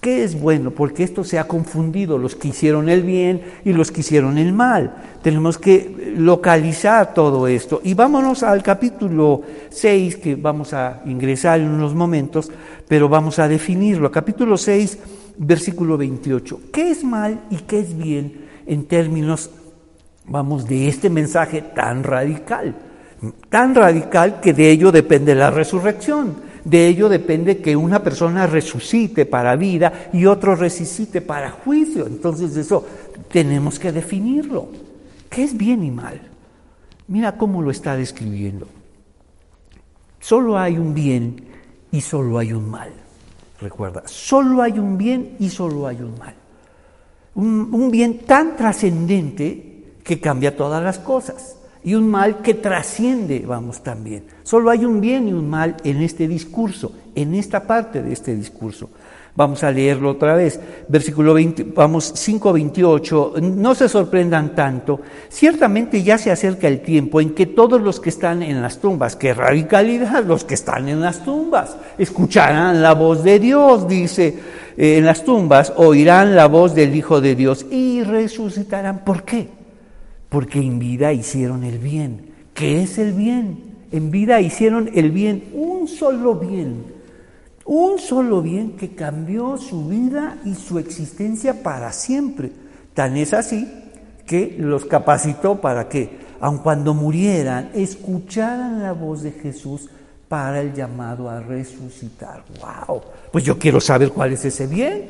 ¿Qué 0.01 0.25
es 0.25 0.41
bueno? 0.41 0.71
Porque 0.71 1.03
esto 1.03 1.25
se 1.25 1.39
ha 1.39 1.45
confundido, 1.45 2.17
los 2.17 2.35
que 2.35 2.49
hicieron 2.49 2.89
el 2.89 3.03
bien 3.03 3.43
y 3.67 3.75
los 3.75 3.91
que 3.91 4.01
hicieron 4.01 4.39
el 4.39 4.55
mal. 4.55 4.95
Tenemos 5.23 5.59
que 5.59 6.15
localizar 6.17 7.13
todo 7.13 7.47
esto. 7.47 7.83
Y 7.85 7.93
vámonos 7.93 8.43
al 8.43 8.63
capítulo 8.63 9.43
6, 9.69 10.17
que 10.17 10.37
vamos 10.37 10.73
a 10.73 11.03
ingresar 11.05 11.61
en 11.61 11.69
unos 11.69 11.95
momentos, 11.95 12.51
pero 12.89 13.11
vamos 13.11 13.39
a 13.39 13.47
definirlo. 13.47 14.11
Capítulo 14.11 14.57
6 14.57 14.99
versículo 15.37 15.97
28. 15.97 16.61
¿Qué 16.73 16.91
es 16.91 17.05
mal 17.05 17.41
y 17.51 17.57
qué 17.57 17.81
es 17.81 17.97
bien 17.97 18.47
en 18.67 18.85
términos, 18.85 19.51
vamos, 20.27 20.67
de 20.67 20.89
este 20.89 21.11
mensaje 21.11 21.63
tan 21.63 22.05
radical? 22.05 22.75
Tan 23.49 23.75
radical 23.75 24.41
que 24.41 24.55
de 24.55 24.71
ello 24.71 24.93
depende 24.93 25.35
la 25.35 25.51
resurrección. 25.51 26.50
De 26.65 26.87
ello 26.87 27.09
depende 27.09 27.59
que 27.59 27.77
una 27.77 28.03
persona 28.03 28.47
resucite 28.47 29.27
para 29.27 29.57
vida 29.57 30.11
y 30.13 30.27
otro 30.27 30.55
resucite 30.55 31.21
para 31.21 31.51
juicio. 31.51 32.07
Entonces 32.07 32.57
eso 32.57 32.87
tenemos 33.31 33.79
que 33.79 33.93
definirlo. 33.93 34.69
¿Qué 35.29 35.45
es 35.45 35.57
bien 35.57 35.83
y 35.85 35.91
mal? 35.91 36.21
Mira 37.09 37.37
cómo 37.37 37.63
lo 37.63 37.71
está 37.71 37.97
describiendo. 37.97 38.67
Solo 40.21 40.59
hay 40.59 40.77
un 40.77 40.95
bien 40.95 41.45
y 41.91 42.01
solo 42.01 42.39
hay 42.39 42.53
un 42.53 42.71
mal. 42.71 42.93
Recuerda, 43.61 44.03
solo 44.07 44.63
hay 44.63 44.79
un 44.79 44.97
bien 44.97 45.37
y 45.39 45.51
solo 45.51 45.87
hay 45.87 45.97
un 45.97 46.19
mal. 46.19 46.35
Un, 47.35 47.91
bien 47.91 48.19
tan 48.21 48.57
trascendente 48.57 49.95
que 50.03 50.21
cambia 50.21 50.57
todas 50.57 50.83
las 50.83 50.99
cosas. 50.99 51.57
Y 51.83 51.95
un 51.95 52.09
mal 52.09 52.43
que 52.43 52.55
trasciende, 52.55 53.45
vamos, 53.47 53.83
también. 53.83 54.25
Solo 54.43 54.71
hay 54.71 54.85
un 54.85 55.01
bien 55.01 55.29
y 55.29 55.33
un 55.33 55.49
mal 55.49 55.77
en 55.85 56.03
este 56.03 56.29
discurso, 56.29 56.93
en 57.15 57.35
esta 57.35 57.67
parte 57.67 58.03
de 58.03 58.13
este 58.13 58.35
discurso. 58.37 58.91
Vamos 59.37 59.63
a 59.63 59.71
leerlo 59.71 60.11
otra 60.11 60.35
vez. 60.35 60.61
Versículo 60.89 61.35
20, 61.35 61.65
vamos 61.75 62.13
5:28. 62.15 63.41
No 63.41 63.75
se 63.75 63.89
sorprendan 63.89 64.55
tanto. 64.55 65.01
Ciertamente 65.29 66.03
ya 66.03 66.19
se 66.19 66.31
acerca 66.31 66.69
el 66.69 66.81
tiempo 66.81 67.21
en 67.21 67.35
que 67.35 67.47
todos 67.47 67.81
los 67.81 68.01
que 68.01 68.11
están 68.11 68.43
en 68.43 68.61
las 68.61 68.79
tumbas, 68.79 69.17
qué 69.17 69.33
radicalidad, 69.33 70.25
los 70.25 70.45
que 70.45 70.55
están 70.55 70.89
en 70.89 71.01
las 71.01 71.25
tumbas, 71.25 71.77
escucharán 71.97 72.83
la 72.83 72.93
voz 72.95 73.23
de 73.23 73.39
Dios, 73.39 73.87
dice, 73.87 74.39
eh, 74.77 74.99
en 74.99 75.07
las 75.07 75.25
tumbas 75.25 75.73
oirán 75.77 76.35
la 76.35 76.47
voz 76.47 76.75
del 76.75 76.95
Hijo 76.95 77.21
de 77.21 77.35
Dios 77.37 77.65
y 77.71 78.03
resucitarán. 78.03 79.05
¿Por 79.05 79.23
qué? 79.23 79.60
Porque 80.31 80.61
en 80.61 80.79
vida 80.79 81.13
hicieron 81.13 81.65
el 81.65 81.79
bien. 81.79 82.31
¿Qué 82.55 82.83
es 82.83 82.97
el 82.97 83.13
bien? 83.13 83.75
En 83.93 84.11
vida 84.11 84.41
hicieron 84.41 84.89
el 84.95 85.11
bien, 85.11 85.51
un 85.53 85.87
solo 85.87 86.37
bien 86.37 87.01
un 87.73 88.01
solo 88.01 88.43
bien 88.43 88.73
que 88.73 88.97
cambió 88.97 89.57
su 89.57 89.87
vida 89.87 90.39
y 90.45 90.57
su 90.57 90.81
existencia 90.81 91.63
para 91.63 91.93
siempre. 91.93 92.51
Tan 92.95 93.17
es 93.17 93.33
así 93.33 93.69
que 94.27 94.57
los 94.59 94.87
capacitó 94.87 95.61
para 95.61 95.89
que, 95.89 96.19
aun 96.41 96.59
cuando 96.59 96.95
murieran, 96.95 97.71
escucharan 97.73 98.83
la 98.83 98.93
voz 98.93 99.23
de 99.23 99.31
Jesús 99.31 99.89
para 100.29 100.61
el 100.61 100.75
llamado 100.75 101.31
a 101.31 101.39
resucitar. 101.39 102.43
¡Wow! 102.61 103.03
Pues 103.31 103.45
yo 103.45 103.57
quiero 103.57 103.81
saber 103.81 104.11
cuál 104.11 104.33
es 104.33 104.45
ese 104.45 104.67
bien. 104.67 105.05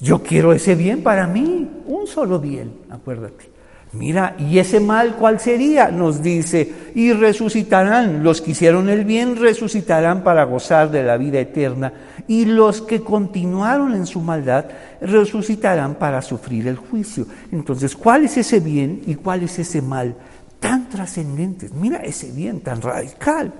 Yo 0.00 0.20
quiero 0.20 0.52
ese 0.52 0.74
bien 0.74 1.04
para 1.04 1.28
mí, 1.28 1.82
un 1.86 2.08
solo 2.08 2.40
bien, 2.40 2.72
acuérdate. 2.90 3.57
Mira, 3.92 4.36
¿y 4.38 4.58
ese 4.58 4.80
mal 4.80 5.16
cuál 5.16 5.40
sería? 5.40 5.90
Nos 5.90 6.22
dice, 6.22 6.90
y 6.94 7.12
resucitarán, 7.12 8.22
los 8.22 8.42
que 8.42 8.50
hicieron 8.50 8.90
el 8.90 9.06
bien 9.06 9.36
resucitarán 9.36 10.22
para 10.22 10.44
gozar 10.44 10.90
de 10.90 11.02
la 11.02 11.16
vida 11.16 11.40
eterna, 11.40 11.92
y 12.26 12.44
los 12.44 12.82
que 12.82 13.00
continuaron 13.00 13.94
en 13.94 14.06
su 14.06 14.20
maldad 14.20 14.66
resucitarán 15.00 15.94
para 15.94 16.20
sufrir 16.20 16.68
el 16.68 16.76
juicio. 16.76 17.26
Entonces, 17.50 17.96
¿cuál 17.96 18.24
es 18.24 18.36
ese 18.36 18.60
bien 18.60 19.02
y 19.06 19.14
cuál 19.14 19.42
es 19.44 19.58
ese 19.58 19.80
mal 19.80 20.14
tan 20.60 20.90
trascendentes? 20.90 21.72
Mira 21.72 21.98
ese 21.98 22.30
bien 22.30 22.60
tan 22.60 22.82
radical. 22.82 23.54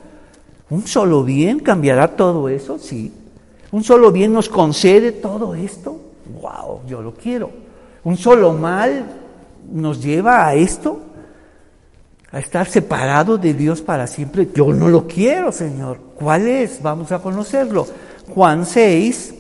¿Un 0.69 0.87
solo 0.87 1.25
bien 1.25 1.61
cambiará 1.61 2.17
todo 2.17 2.51
eso? 2.51 2.79
Sí. 2.79 3.11
¿Un 3.73 3.83
solo 3.83 4.13
bien 4.13 4.35
nos 4.35 4.51
concede 4.51 5.13
todo 5.13 5.55
esto? 5.55 5.99
¡Wow! 6.43 6.83
Yo 6.87 7.01
lo 7.01 7.15
quiero. 7.15 7.51
¿Un 8.05 8.19
solo 8.19 8.53
mal 8.53 9.07
nos 9.73 10.03
lleva 10.03 10.47
a 10.47 10.55
esto, 10.55 11.01
a 12.31 12.39
estar 12.39 12.67
separado 12.69 13.39
de 13.39 13.55
Dios 13.55 13.81
para 13.81 14.07
siempre. 14.07 14.49
Yo 14.55 14.73
no 14.73 14.89
lo 14.89 15.07
quiero, 15.07 15.53
Señor. 15.53 15.99
¿Cuál 16.15 16.47
es? 16.47 16.83
Vamos 16.83 17.13
a 17.13 17.21
conocerlo. 17.21 17.87
Juan 18.29 18.67
6, 18.67 19.35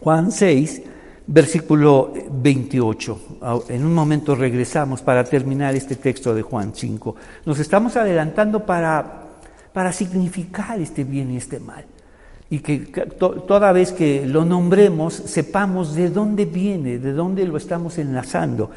Juan 0.00 0.30
6, 0.30 0.82
versículo 1.26 2.12
28. 2.30 3.20
En 3.68 3.84
un 3.84 3.94
momento 3.94 4.34
regresamos 4.34 5.00
para 5.00 5.24
terminar 5.24 5.74
este 5.74 5.96
texto 5.96 6.34
de 6.34 6.42
Juan 6.42 6.72
5. 6.74 7.16
Nos 7.46 7.58
estamos 7.58 7.96
adelantando 7.96 8.64
para, 8.66 9.24
para 9.72 9.92
significar 9.92 10.80
este 10.80 11.04
bien 11.04 11.30
y 11.30 11.38
este 11.38 11.60
mal 11.60 11.86
y 12.48 12.60
que 12.60 12.78
toda 12.78 13.72
vez 13.72 13.92
que 13.92 14.24
lo 14.24 14.44
nombremos 14.44 15.14
sepamos 15.14 15.94
de 15.94 16.10
dónde 16.10 16.44
viene, 16.44 16.98
de 16.98 17.12
dónde 17.12 17.44
lo 17.44 17.56
estamos 17.56 17.98
enlazando. 17.98 18.70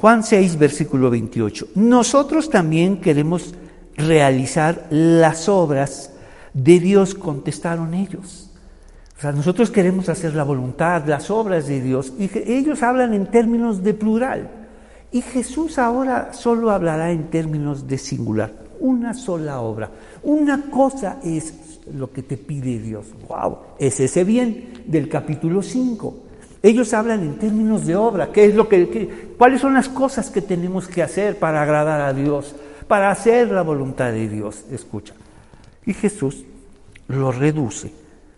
Juan 0.00 0.22
6, 0.22 0.58
versículo 0.58 1.10
28. 1.10 1.68
Nosotros 1.74 2.50
también 2.50 3.00
queremos 3.00 3.54
realizar 3.96 4.86
las 4.90 5.48
obras 5.48 6.10
de 6.54 6.80
Dios, 6.80 7.14
contestaron 7.14 7.94
ellos. 7.94 8.50
O 9.16 9.20
sea, 9.20 9.32
nosotros 9.32 9.70
queremos 9.70 10.08
hacer 10.08 10.34
la 10.34 10.42
voluntad, 10.42 11.04
las 11.06 11.30
obras 11.30 11.68
de 11.68 11.80
Dios, 11.80 12.12
y 12.18 12.28
ellos 12.50 12.82
hablan 12.82 13.14
en 13.14 13.26
términos 13.26 13.82
de 13.84 13.94
plural. 13.94 14.50
Y 15.12 15.20
Jesús 15.20 15.78
ahora 15.78 16.32
solo 16.32 16.70
hablará 16.70 17.12
en 17.12 17.30
términos 17.30 17.86
de 17.86 17.98
singular, 17.98 18.52
una 18.80 19.14
sola 19.14 19.60
obra. 19.60 19.90
Una 20.22 20.70
cosa 20.70 21.20
es 21.22 21.54
lo 21.92 22.10
que 22.10 22.22
te 22.22 22.36
pide 22.36 22.78
Dios. 22.78 23.06
¡Wow! 23.28 23.58
Es 23.78 24.00
ese 24.00 24.24
bien 24.24 24.82
del 24.86 25.08
capítulo 25.08 25.62
5. 25.62 26.21
Ellos 26.62 26.94
hablan 26.94 27.22
en 27.22 27.38
términos 27.38 27.86
de 27.86 27.96
obra. 27.96 28.30
¿Qué 28.30 28.44
es 28.44 28.54
lo 28.54 28.68
que, 28.68 29.34
¿Cuáles 29.36 29.60
son 29.60 29.74
las 29.74 29.88
cosas 29.88 30.30
que 30.30 30.42
tenemos 30.42 30.86
que 30.86 31.02
hacer 31.02 31.38
para 31.38 31.62
agradar 31.62 32.00
a 32.00 32.12
Dios? 32.12 32.54
Para 32.86 33.10
hacer 33.10 33.50
la 33.50 33.62
voluntad 33.62 34.12
de 34.12 34.28
Dios. 34.28 34.64
Escucha. 34.70 35.14
Y 35.84 35.94
Jesús 35.94 36.44
lo 37.08 37.32
reduce, 37.32 37.92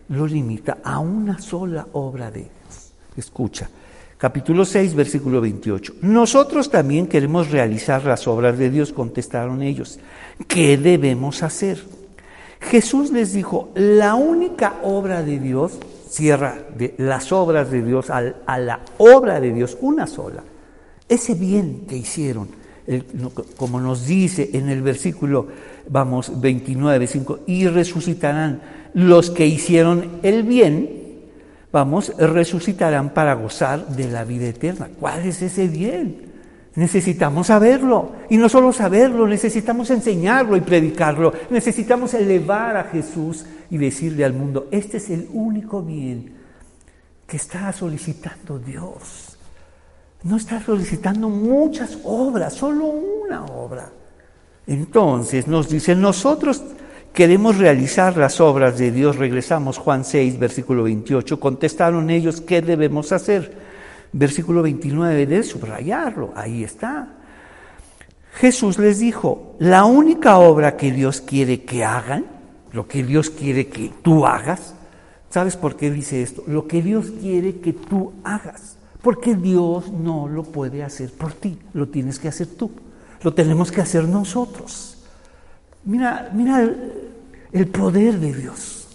lo 0.09 0.25
limita 0.25 0.79
a 0.83 0.99
una 0.99 1.39
sola 1.39 1.87
obra 1.93 2.31
de 2.31 2.41
Dios. 2.41 2.93
Escucha. 3.15 3.69
Capítulo 4.17 4.65
6, 4.65 4.95
versículo 4.95 5.41
28. 5.41 5.95
Nosotros 6.01 6.71
también 6.71 7.05
queremos 7.05 7.51
realizar 7.51 8.05
las 8.05 8.27
obras 8.27 8.57
de 8.57 8.69
Dios, 8.69 8.91
contestaron 8.91 9.61
ellos. 9.61 9.99
¿Qué 10.47 10.77
debemos 10.77 11.43
hacer? 11.43 11.83
Jesús 12.61 13.11
les 13.11 13.33
dijo, 13.33 13.69
la 13.75 14.15
única 14.15 14.75
obra 14.83 15.21
de 15.21 15.37
Dios, 15.37 15.77
cierra 16.15 16.57
de 16.75 16.95
las 16.97 17.31
obras 17.31 17.69
de 17.69 17.83
Dios 17.83 18.09
a, 18.09 18.57
la 18.57 18.79
obra 18.97 19.39
de 19.41 19.51
Dios, 19.51 19.77
una 19.81 20.07
sola, 20.07 20.43
ese 21.09 21.35
bien 21.35 21.85
que 21.87 21.97
hicieron, 21.97 22.47
como 23.57 23.81
nos 23.81 24.07
dice 24.07 24.51
en 24.53 24.69
el 24.69 24.81
versículo, 24.81 25.47
vamos, 25.89 26.39
29, 26.39 27.07
5, 27.07 27.39
y 27.47 27.67
resucitarán 27.67 28.61
los 28.93 29.29
que 29.29 29.45
hicieron 29.45 30.19
el 30.23 30.43
bien, 30.43 30.89
vamos, 31.71 32.13
resucitarán 32.17 33.13
para 33.13 33.33
gozar 33.33 33.87
de 33.89 34.09
la 34.09 34.23
vida 34.23 34.47
eterna. 34.47 34.89
¿Cuál 34.99 35.25
es 35.25 35.41
ese 35.41 35.67
bien? 35.67 36.24
Necesitamos 36.75 37.47
saberlo. 37.47 38.11
Y 38.29 38.37
no 38.37 38.49
solo 38.49 38.73
saberlo, 38.73 39.27
necesitamos 39.27 39.89
enseñarlo 39.91 40.57
y 40.57 40.61
predicarlo. 40.61 41.33
Necesitamos 41.49 42.13
elevar 42.13 42.75
a 42.77 42.83
Jesús 42.85 43.45
y 43.69 43.77
decirle 43.77 44.25
al 44.25 44.33
mundo, 44.33 44.67
este 44.71 44.97
es 44.97 45.09
el 45.09 45.27
único 45.33 45.81
bien 45.81 46.33
que 47.25 47.37
está 47.37 47.71
solicitando 47.71 48.59
Dios. 48.59 49.37
No 50.23 50.37
está 50.37 50.61
solicitando 50.61 51.29
muchas 51.29 51.97
obras, 52.03 52.53
solo 52.53 52.85
una 52.85 53.45
obra. 53.45 53.91
Entonces 54.67 55.47
nos 55.47 55.69
dice, 55.69 55.95
nosotros 55.95 56.63
queremos 57.13 57.57
realizar 57.57 58.17
las 58.17 58.41
obras 58.41 58.77
de 58.77 58.91
Dios. 58.91 59.15
Regresamos 59.15 59.77
Juan 59.77 60.03
6, 60.03 60.39
versículo 60.39 60.83
28. 60.83 61.39
Contestaron 61.39 62.09
ellos, 62.09 62.41
¿qué 62.41 62.61
debemos 62.61 63.11
hacer? 63.11 63.64
Versículo 64.15 64.61
29, 64.61 65.25
de 65.25 65.43
subrayarlo, 65.43 66.31
ahí 66.35 66.63
está. 66.63 67.09
Jesús 68.35 68.79
les 68.79 68.99
dijo, 68.99 69.55
la 69.59 69.83
única 69.83 70.37
obra 70.37 70.77
que 70.77 70.91
Dios 70.91 71.19
quiere 71.19 71.63
que 71.63 71.83
hagan, 71.83 72.25
lo 72.71 72.87
que 72.87 73.03
Dios 73.03 73.29
quiere 73.29 73.67
que 73.67 73.91
tú 74.01 74.25
hagas, 74.25 74.73
¿sabes 75.29 75.57
por 75.57 75.75
qué 75.75 75.91
dice 75.91 76.21
esto? 76.21 76.43
Lo 76.47 76.65
que 76.65 76.81
Dios 76.81 77.11
quiere 77.19 77.59
que 77.59 77.73
tú 77.73 78.13
hagas, 78.23 78.77
porque 79.01 79.35
Dios 79.35 79.91
no 79.91 80.29
lo 80.29 80.43
puede 80.43 80.81
hacer 80.81 81.11
por 81.11 81.33
ti, 81.33 81.59
lo 81.73 81.89
tienes 81.89 82.17
que 82.17 82.29
hacer 82.29 82.47
tú, 82.47 82.71
lo 83.21 83.33
tenemos 83.33 83.69
que 83.69 83.81
hacer 83.81 84.07
nosotros. 84.07 84.97
Mira, 85.83 86.31
mira 86.33 86.61
el, 86.61 87.09
el 87.51 87.67
poder 87.67 88.19
de 88.19 88.33
Dios, 88.33 88.87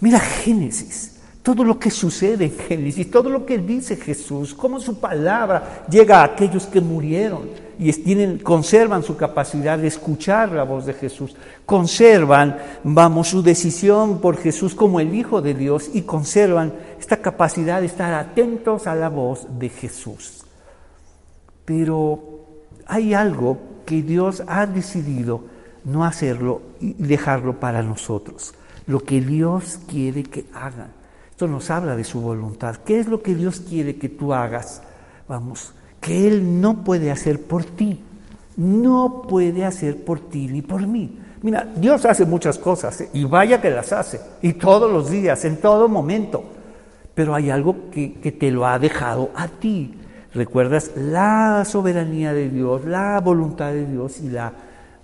mira 0.00 0.18
Génesis 0.18 1.17
todo 1.42 1.64
lo 1.64 1.78
que 1.78 1.90
sucede 1.90 2.46
en 2.46 2.58
Génesis, 2.58 3.10
todo 3.10 3.30
lo 3.30 3.46
que 3.46 3.58
dice 3.58 3.96
Jesús, 3.96 4.54
cómo 4.54 4.80
su 4.80 4.98
palabra 5.00 5.84
llega 5.90 6.20
a 6.20 6.24
aquellos 6.24 6.66
que 6.66 6.80
murieron 6.80 7.48
y 7.78 7.92
tienen, 7.92 8.38
conservan 8.38 9.02
su 9.02 9.16
capacidad 9.16 9.78
de 9.78 9.86
escuchar 9.86 10.50
la 10.50 10.64
voz 10.64 10.84
de 10.84 10.94
Jesús, 10.94 11.36
conservan, 11.64 12.58
vamos, 12.82 13.28
su 13.28 13.42
decisión 13.42 14.20
por 14.20 14.36
Jesús 14.36 14.74
como 14.74 15.00
el 15.00 15.14
Hijo 15.14 15.40
de 15.40 15.54
Dios 15.54 15.90
y 15.94 16.02
conservan 16.02 16.72
esta 16.98 17.18
capacidad 17.18 17.80
de 17.80 17.86
estar 17.86 18.12
atentos 18.12 18.86
a 18.86 18.94
la 18.94 19.08
voz 19.08 19.46
de 19.58 19.68
Jesús. 19.68 20.44
Pero 21.64 22.20
hay 22.86 23.14
algo 23.14 23.58
que 23.86 24.02
Dios 24.02 24.42
ha 24.48 24.66
decidido 24.66 25.44
no 25.84 26.04
hacerlo 26.04 26.62
y 26.80 26.94
dejarlo 26.94 27.60
para 27.60 27.82
nosotros, 27.82 28.54
lo 28.86 29.00
que 29.00 29.20
Dios 29.20 29.78
quiere 29.88 30.24
que 30.24 30.46
hagan. 30.52 30.97
Esto 31.38 31.46
nos 31.46 31.70
habla 31.70 31.94
de 31.94 32.02
su 32.02 32.20
voluntad. 32.20 32.74
¿Qué 32.84 32.98
es 32.98 33.06
lo 33.06 33.22
que 33.22 33.36
Dios 33.36 33.60
quiere 33.60 33.94
que 33.94 34.08
tú 34.08 34.34
hagas? 34.34 34.82
Vamos, 35.28 35.72
que 36.00 36.26
Él 36.26 36.60
no 36.60 36.82
puede 36.82 37.12
hacer 37.12 37.40
por 37.40 37.64
ti. 37.64 38.02
no 38.56 39.22
puede 39.28 39.64
hacer 39.64 40.04
por 40.04 40.18
ti 40.18 40.48
ni 40.48 40.62
por 40.62 40.84
mí. 40.84 41.16
Mira, 41.42 41.64
Dios 41.76 42.04
hace 42.06 42.26
muchas 42.26 42.58
cosas 42.58 43.02
¿eh? 43.02 43.10
y 43.12 43.22
vaya 43.22 43.60
que 43.60 43.70
las 43.70 43.92
hace, 43.92 44.20
y 44.42 44.54
todos 44.54 44.90
los 44.90 45.12
días, 45.12 45.44
en 45.44 45.58
todo 45.58 45.88
momento, 45.88 46.42
pero 47.14 47.36
hay 47.36 47.50
algo 47.50 47.88
que, 47.92 48.14
que 48.14 48.32
te 48.32 48.50
lo 48.50 48.66
ha 48.66 48.80
dejado 48.80 49.30
a 49.36 49.46
ti. 49.46 49.94
¿Recuerdas 50.34 50.90
la 50.96 51.64
soberanía 51.64 52.32
de 52.32 52.48
Dios, 52.48 52.84
la 52.84 53.20
voluntad 53.20 53.70
de 53.70 53.86
Dios 53.86 54.18
y 54.18 54.28
la 54.30 54.54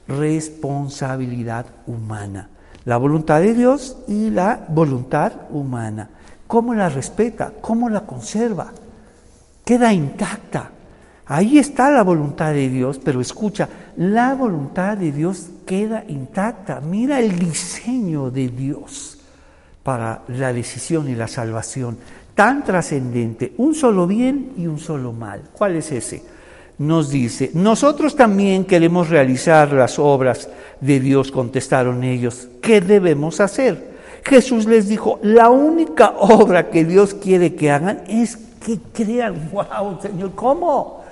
responsabilidad 0.09 1.67
humana? 1.87 2.51
La 2.87 2.97
voluntad 2.97 3.41
de 3.41 3.55
Dios 3.55 3.99
y 4.09 4.31
la 4.31 4.67
voluntad 4.69 5.33
humana. 5.51 6.11
¿Cómo 6.47 6.75
la 6.75 6.89
respeta? 6.89 7.53
¿Cómo 7.61 7.89
la 7.89 8.03
conserva? 8.03 8.73
Queda 9.65 9.93
intacta. 9.93 10.71
Ahí 11.27 11.59
está 11.59 11.91
la 11.91 12.03
voluntad 12.03 12.53
de 12.53 12.69
Dios, 12.69 13.01
pero 13.03 13.21
escucha, 13.21 13.69
la 13.97 14.35
voluntad 14.35 14.99
de 14.99 15.11
Dios 15.11 15.49
queda 15.65 16.05
intacta. 16.07 16.81
Mira 16.81 17.19
el 17.19 17.39
diseño 17.39 18.31
de 18.31 18.49
Dios 18.49 19.19
para 19.83 20.23
la 20.29 20.53
decisión 20.53 21.09
y 21.09 21.15
la 21.15 21.29
salvación, 21.29 21.97
tan 22.35 22.63
trascendente, 22.63 23.55
un 23.57 23.75
solo 23.75 24.07
bien 24.07 24.53
y 24.59 24.67
un 24.67 24.79
solo 24.79 25.13
mal. 25.13 25.43
¿Cuál 25.53 25.77
es 25.77 25.93
ese? 25.93 26.23
Nos 26.77 27.11
dice, 27.11 27.53
nosotros 27.55 28.17
también 28.17 28.65
queremos 28.65 29.09
realizar 29.09 29.73
las 29.73 29.99
obras 29.99 30.49
de 30.81 31.01
Dios, 31.01 31.31
contestaron 31.31 32.03
ellos. 32.05 32.49
¿Qué 32.61 32.81
debemos 32.81 33.41
hacer? 33.41 33.94
Jesús 34.25 34.65
les 34.65 34.89
dijo, 34.89 35.19
la 35.23 35.51
única 35.51 36.15
obra 36.19 36.71
que 36.71 36.85
Dios 36.85 37.15
quiere 37.15 37.55
que 37.55 37.71
hagan 37.71 38.03
es 38.09 38.37
que 38.37 38.79
crean, 38.93 39.51
wow, 39.53 40.01
Señor, 40.01 40.33
¿cómo? 40.35 41.05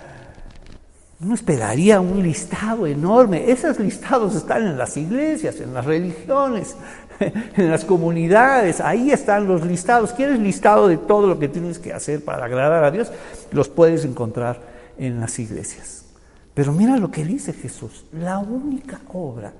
Uno 1.20 1.34
esperaría 1.34 2.00
un 2.00 2.20
listado 2.22 2.86
enorme. 2.86 3.50
Esos 3.50 3.78
listados 3.78 4.34
están 4.34 4.66
en 4.66 4.76
las 4.76 4.96
iglesias, 4.96 5.60
en 5.60 5.72
las 5.72 5.84
religiones, 5.84 6.74
en 7.20 7.70
las 7.70 7.84
comunidades. 7.84 8.80
Ahí 8.80 9.12
están 9.12 9.46
los 9.46 9.64
listados. 9.64 10.12
¿Quieres 10.12 10.40
listado 10.40 10.88
de 10.88 10.96
todo 10.96 11.28
lo 11.28 11.38
que 11.38 11.48
tienes 11.48 11.78
que 11.78 11.92
hacer 11.92 12.24
para 12.24 12.46
agradar 12.46 12.82
a 12.82 12.90
Dios? 12.90 13.12
Los 13.52 13.68
puedes 13.68 14.04
encontrar 14.04 14.60
en 14.98 15.20
las 15.20 15.38
iglesias. 15.38 16.06
Pero 16.54 16.72
mira 16.72 16.96
lo 16.96 17.10
que 17.10 17.24
dice 17.24 17.52
Jesús. 17.52 18.04
La 18.12 18.38
única 18.38 19.00
obra 19.12 19.52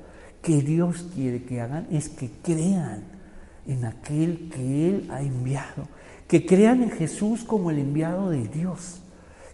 que 0.42 0.62
Dios 0.62 1.06
quiere 1.14 1.44
que 1.44 1.60
hagan 1.60 1.86
es 1.92 2.08
que 2.08 2.28
crean 2.42 3.11
en 3.66 3.84
aquel 3.84 4.50
que 4.54 4.88
Él 4.88 5.08
ha 5.10 5.22
enviado. 5.22 5.88
Que 6.28 6.46
crean 6.46 6.82
en 6.82 6.90
Jesús 6.90 7.44
como 7.44 7.70
el 7.70 7.78
enviado 7.78 8.30
de 8.30 8.48
Dios 8.48 9.02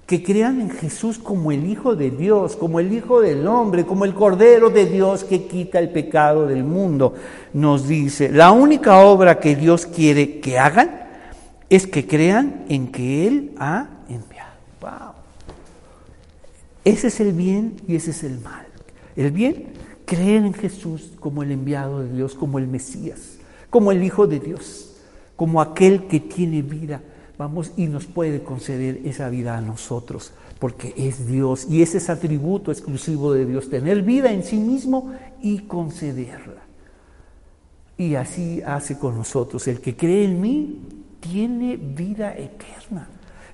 que 0.09 0.23
crean 0.23 0.63
en 0.63 0.71
Jesús 0.71 1.19
como 1.19 1.53
el 1.53 1.69
Hijo 1.69 1.95
de 1.95 2.11
Dios, 2.11 2.57
como 2.57 2.81
el 2.81 2.95
Hijo 2.95 3.21
del 3.21 3.47
hombre, 3.47 3.85
como 3.85 4.07
el 4.07 4.15
Cordero 4.15 4.71
de 4.71 4.87
Dios 4.87 5.23
que 5.23 5.47
quita 5.47 5.79
el 5.79 5.91
pecado 5.91 6.47
del 6.47 6.65
mundo. 6.65 7.13
Nos 7.53 7.87
dice, 7.87 8.33
la 8.33 8.51
única 8.51 9.01
obra 9.01 9.39
que 9.39 9.55
Dios 9.55 9.85
quiere 9.85 10.41
que 10.41 10.59
hagan 10.59 11.09
es 11.69 11.87
que 11.87 12.07
crean 12.07 12.65
en 12.71 12.91
que 12.91 13.29
Él 13.29 13.53
ha 13.59 13.89
enviado. 14.09 14.55
Wow. 14.81 15.13
Ese 16.87 17.09
es 17.09 17.21
el 17.21 17.35
bien 17.35 17.77
y 17.87 17.97
ese 17.97 18.13
es 18.13 18.25
el 18.25 18.41
mal. 18.41 18.67
El 19.15 19.31
bien, 19.31 19.75
creer 20.07 20.47
en 20.47 20.55
Jesús 20.55 21.13
como 21.21 21.43
el 21.43 21.53
enviado 21.53 22.03
de 22.03 22.11
Dios, 22.15 22.35
como 22.35 22.59
el 22.59 22.67
Mesías, 22.67 23.37
como 23.71 23.93
el 23.93 24.03
Hijo 24.03 24.27
de 24.27 24.41
Dios, 24.41 24.97
como 25.37 25.61
aquel 25.61 26.07
que 26.07 26.21
tiene 26.21 26.63
vida 26.63 27.01
vamos 27.39 27.73
y 27.77 27.87
nos 27.87 28.05
puede 28.07 28.43
conceder 28.43 29.01
esa 29.05 29.31
vida 29.31 29.57
a 29.57 29.61
nosotros, 29.61 30.33
porque 30.59 30.93
es 30.97 31.27
Dios 31.27 31.67
y 31.71 31.83
ese 31.83 31.99
es 31.99 32.11
atributo 32.11 32.73
exclusivo 32.73 33.33
de 33.33 33.47
Dios, 33.47 33.71
tener 33.71 34.03
vida 34.03 34.33
en 34.33 34.43
sí 34.43 34.57
mismo 34.57 35.15
y 35.41 35.61
concederla. 35.61 36.63
Y 37.97 38.17
así 38.17 38.61
hace 38.63 38.99
con 38.99 39.17
nosotros. 39.17 39.67
El 39.67 39.81
que 39.81 39.97
cree 39.97 40.25
en 40.25 40.41
mí 40.41 40.81
tiene 41.21 41.77
vida 41.77 42.37
eterna. 42.37 43.09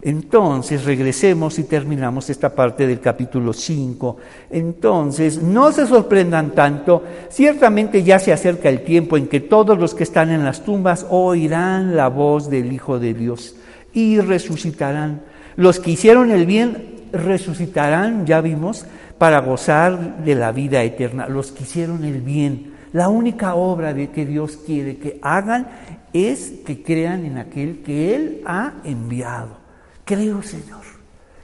Entonces, 0.06 0.84
regresemos 0.84 1.58
y 1.58 1.64
terminamos 1.64 2.28
esta 2.28 2.54
parte 2.54 2.86
del 2.86 3.00
capítulo 3.00 3.54
5. 3.54 4.18
Entonces, 4.50 5.42
no 5.42 5.72
se 5.72 5.86
sorprendan 5.86 6.50
tanto, 6.50 7.02
ciertamente 7.30 8.02
ya 8.02 8.18
se 8.18 8.30
acerca 8.30 8.68
el 8.68 8.82
tiempo 8.82 9.16
en 9.16 9.28
que 9.28 9.40
todos 9.40 9.78
los 9.78 9.94
que 9.94 10.02
están 10.02 10.30
en 10.30 10.44
las 10.44 10.62
tumbas 10.62 11.06
oirán 11.08 11.96
la 11.96 12.08
voz 12.08 12.50
del 12.50 12.70
Hijo 12.70 12.98
de 12.98 13.14
Dios 13.14 13.56
y 13.94 14.20
resucitarán. 14.20 15.22
Los 15.56 15.80
que 15.80 15.92
hicieron 15.92 16.30
el 16.30 16.44
bien 16.44 16.96
resucitarán, 17.10 18.26
ya 18.26 18.42
vimos, 18.42 18.84
para 19.16 19.40
gozar 19.40 20.22
de 20.22 20.34
la 20.34 20.52
vida 20.52 20.82
eterna. 20.82 21.28
Los 21.28 21.50
que 21.50 21.62
hicieron 21.62 22.04
el 22.04 22.20
bien. 22.20 22.74
La 22.92 23.08
única 23.08 23.54
obra 23.54 23.94
de 23.94 24.10
que 24.10 24.26
Dios 24.26 24.58
quiere 24.58 24.98
que 24.98 25.18
hagan 25.22 25.66
es 26.12 26.52
que 26.66 26.82
crean 26.82 27.24
en 27.24 27.38
aquel 27.38 27.82
que 27.82 28.14
Él 28.14 28.42
ha 28.44 28.74
enviado. 28.84 29.63
Creo, 30.04 30.42
Señor. 30.42 30.82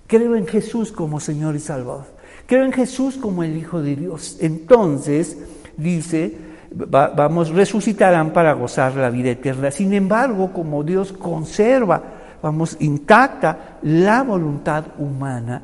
Creo 0.06 0.36
en 0.36 0.46
Jesús 0.46 0.92
como 0.92 1.20
Señor 1.20 1.54
y 1.56 1.60
Salvador. 1.60 2.06
Creo 2.46 2.64
en 2.64 2.72
Jesús 2.72 3.16
como 3.16 3.42
el 3.42 3.56
Hijo 3.56 3.80
de 3.82 3.96
Dios. 3.96 4.36
Entonces, 4.40 5.38
dice, 5.76 6.36
vamos, 6.70 7.50
resucitarán 7.50 8.32
para 8.32 8.52
gozar 8.54 8.96
la 8.96 9.10
vida 9.10 9.30
eterna. 9.30 9.70
Sin 9.70 9.94
embargo, 9.94 10.52
como 10.52 10.82
Dios 10.82 11.12
conserva 11.12 12.02
vamos, 12.42 12.76
intacta 12.80 13.78
la 13.82 14.22
voluntad 14.22 14.84
humana, 14.98 15.62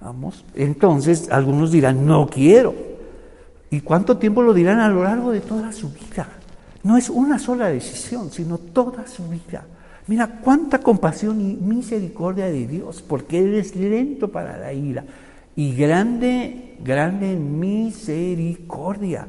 vamos, 0.00 0.44
entonces 0.54 1.30
algunos 1.30 1.70
dirán, 1.70 2.06
no 2.06 2.26
quiero. 2.26 2.74
¿Y 3.70 3.80
cuánto 3.80 4.18
tiempo 4.18 4.42
lo 4.42 4.52
dirán 4.52 4.80
a 4.80 4.88
lo 4.88 5.04
largo 5.04 5.30
de 5.30 5.40
toda 5.40 5.72
su 5.72 5.90
vida? 5.90 6.28
No 6.82 6.96
es 6.96 7.08
una 7.08 7.38
sola 7.38 7.68
decisión, 7.68 8.30
sino 8.30 8.58
toda 8.58 9.06
su 9.06 9.28
vida. 9.28 9.64
Mira 10.10 10.26
cuánta 10.26 10.80
compasión 10.80 11.40
y 11.40 11.54
misericordia 11.54 12.46
de 12.46 12.66
Dios, 12.66 13.00
porque 13.00 13.38
Él 13.38 13.54
es 13.54 13.76
lento 13.76 14.26
para 14.26 14.58
la 14.58 14.72
ira 14.72 15.04
y 15.54 15.72
grande, 15.72 16.74
grande 16.82 17.36
misericordia. 17.36 19.28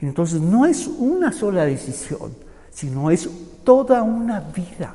Entonces 0.00 0.40
no 0.40 0.64
es 0.64 0.86
una 0.86 1.32
sola 1.32 1.66
decisión, 1.66 2.32
sino 2.70 3.10
es 3.10 3.28
toda 3.62 4.02
una 4.02 4.40
vida. 4.40 4.94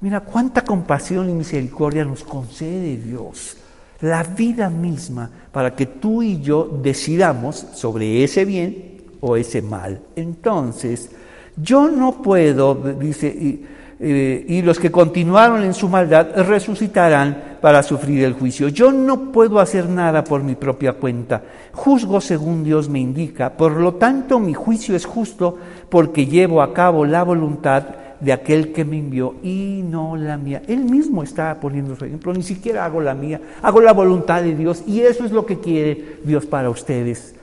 Mira 0.00 0.20
cuánta 0.20 0.64
compasión 0.64 1.28
y 1.28 1.34
misericordia 1.34 2.06
nos 2.06 2.24
concede 2.24 2.96
Dios. 2.96 3.58
La 4.00 4.22
vida 4.22 4.70
misma 4.70 5.30
para 5.52 5.76
que 5.76 5.84
tú 5.84 6.22
y 6.22 6.40
yo 6.40 6.80
decidamos 6.82 7.56
sobre 7.74 8.24
ese 8.24 8.46
bien 8.46 9.02
o 9.20 9.36
ese 9.36 9.60
mal. 9.60 10.00
Entonces, 10.16 11.10
yo 11.58 11.90
no 11.90 12.22
puedo, 12.22 12.74
dice, 12.74 13.60
eh, 14.04 14.44
y, 14.48 14.62
los 14.62 14.80
que 14.80 14.90
continuaron 14.90 15.62
en 15.62 15.74
su 15.74 15.88
maldad 15.88 16.26
resucitarán 16.44 17.58
para 17.60 17.84
sufrir 17.84 18.24
el 18.24 18.32
juicio. 18.32 18.66
Yo 18.66 18.90
no 18.90 19.30
puedo 19.30 19.60
hacer 19.60 19.88
nada 19.88 20.24
por 20.24 20.42
mi 20.42 20.56
propia 20.56 20.94
cuenta. 20.94 21.40
Juzgo 21.70 22.20
según 22.20 22.64
Dios 22.64 22.88
me 22.88 22.98
indica. 22.98 23.52
Por 23.52 23.76
lo 23.76 23.94
tanto, 23.94 24.40
mi 24.40 24.54
juicio 24.54 24.96
es 24.96 25.06
justo 25.06 25.56
porque 25.88 26.26
llevo 26.26 26.62
a 26.62 26.74
cabo 26.74 27.04
la 27.04 27.22
voluntad 27.22 27.84
de 28.18 28.32
aquel 28.32 28.72
que 28.72 28.84
me 28.84 28.98
envió 28.98 29.36
y 29.40 29.84
no 29.84 30.16
la 30.16 30.36
mía. 30.36 30.62
Él 30.66 30.84
mismo 30.84 31.22
está 31.22 31.60
poniendo 31.60 31.94
su 31.94 32.04
ejemplo, 32.04 32.32
ni 32.32 32.42
siquiera 32.42 32.84
hago 32.84 33.00
la 33.00 33.14
mía, 33.14 33.40
hago 33.62 33.80
la 33.80 33.92
voluntad 33.92 34.42
de 34.42 34.56
Dios 34.56 34.82
y 34.84 35.02
eso 35.02 35.24
es 35.24 35.30
lo 35.30 35.46
que 35.46 35.60
quiere 35.60 36.16
Dios 36.24 36.44
para 36.44 36.70
ustedes. 36.70 37.36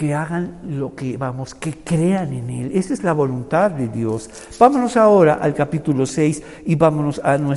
Que 0.00 0.14
hagan 0.14 0.60
lo 0.66 0.94
que 0.94 1.18
vamos, 1.18 1.54
que 1.54 1.74
crean 1.74 2.32
en 2.32 2.48
Él. 2.48 2.70
Esa 2.72 2.94
es 2.94 3.04
la 3.04 3.12
voluntad 3.12 3.70
de 3.70 3.86
Dios. 3.86 4.30
Vámonos 4.58 4.96
ahora 4.96 5.34
al 5.34 5.52
capítulo 5.52 6.06
6 6.06 6.42
y 6.64 6.74
vámonos 6.74 7.20
a 7.22 7.36
nuestro 7.36 7.50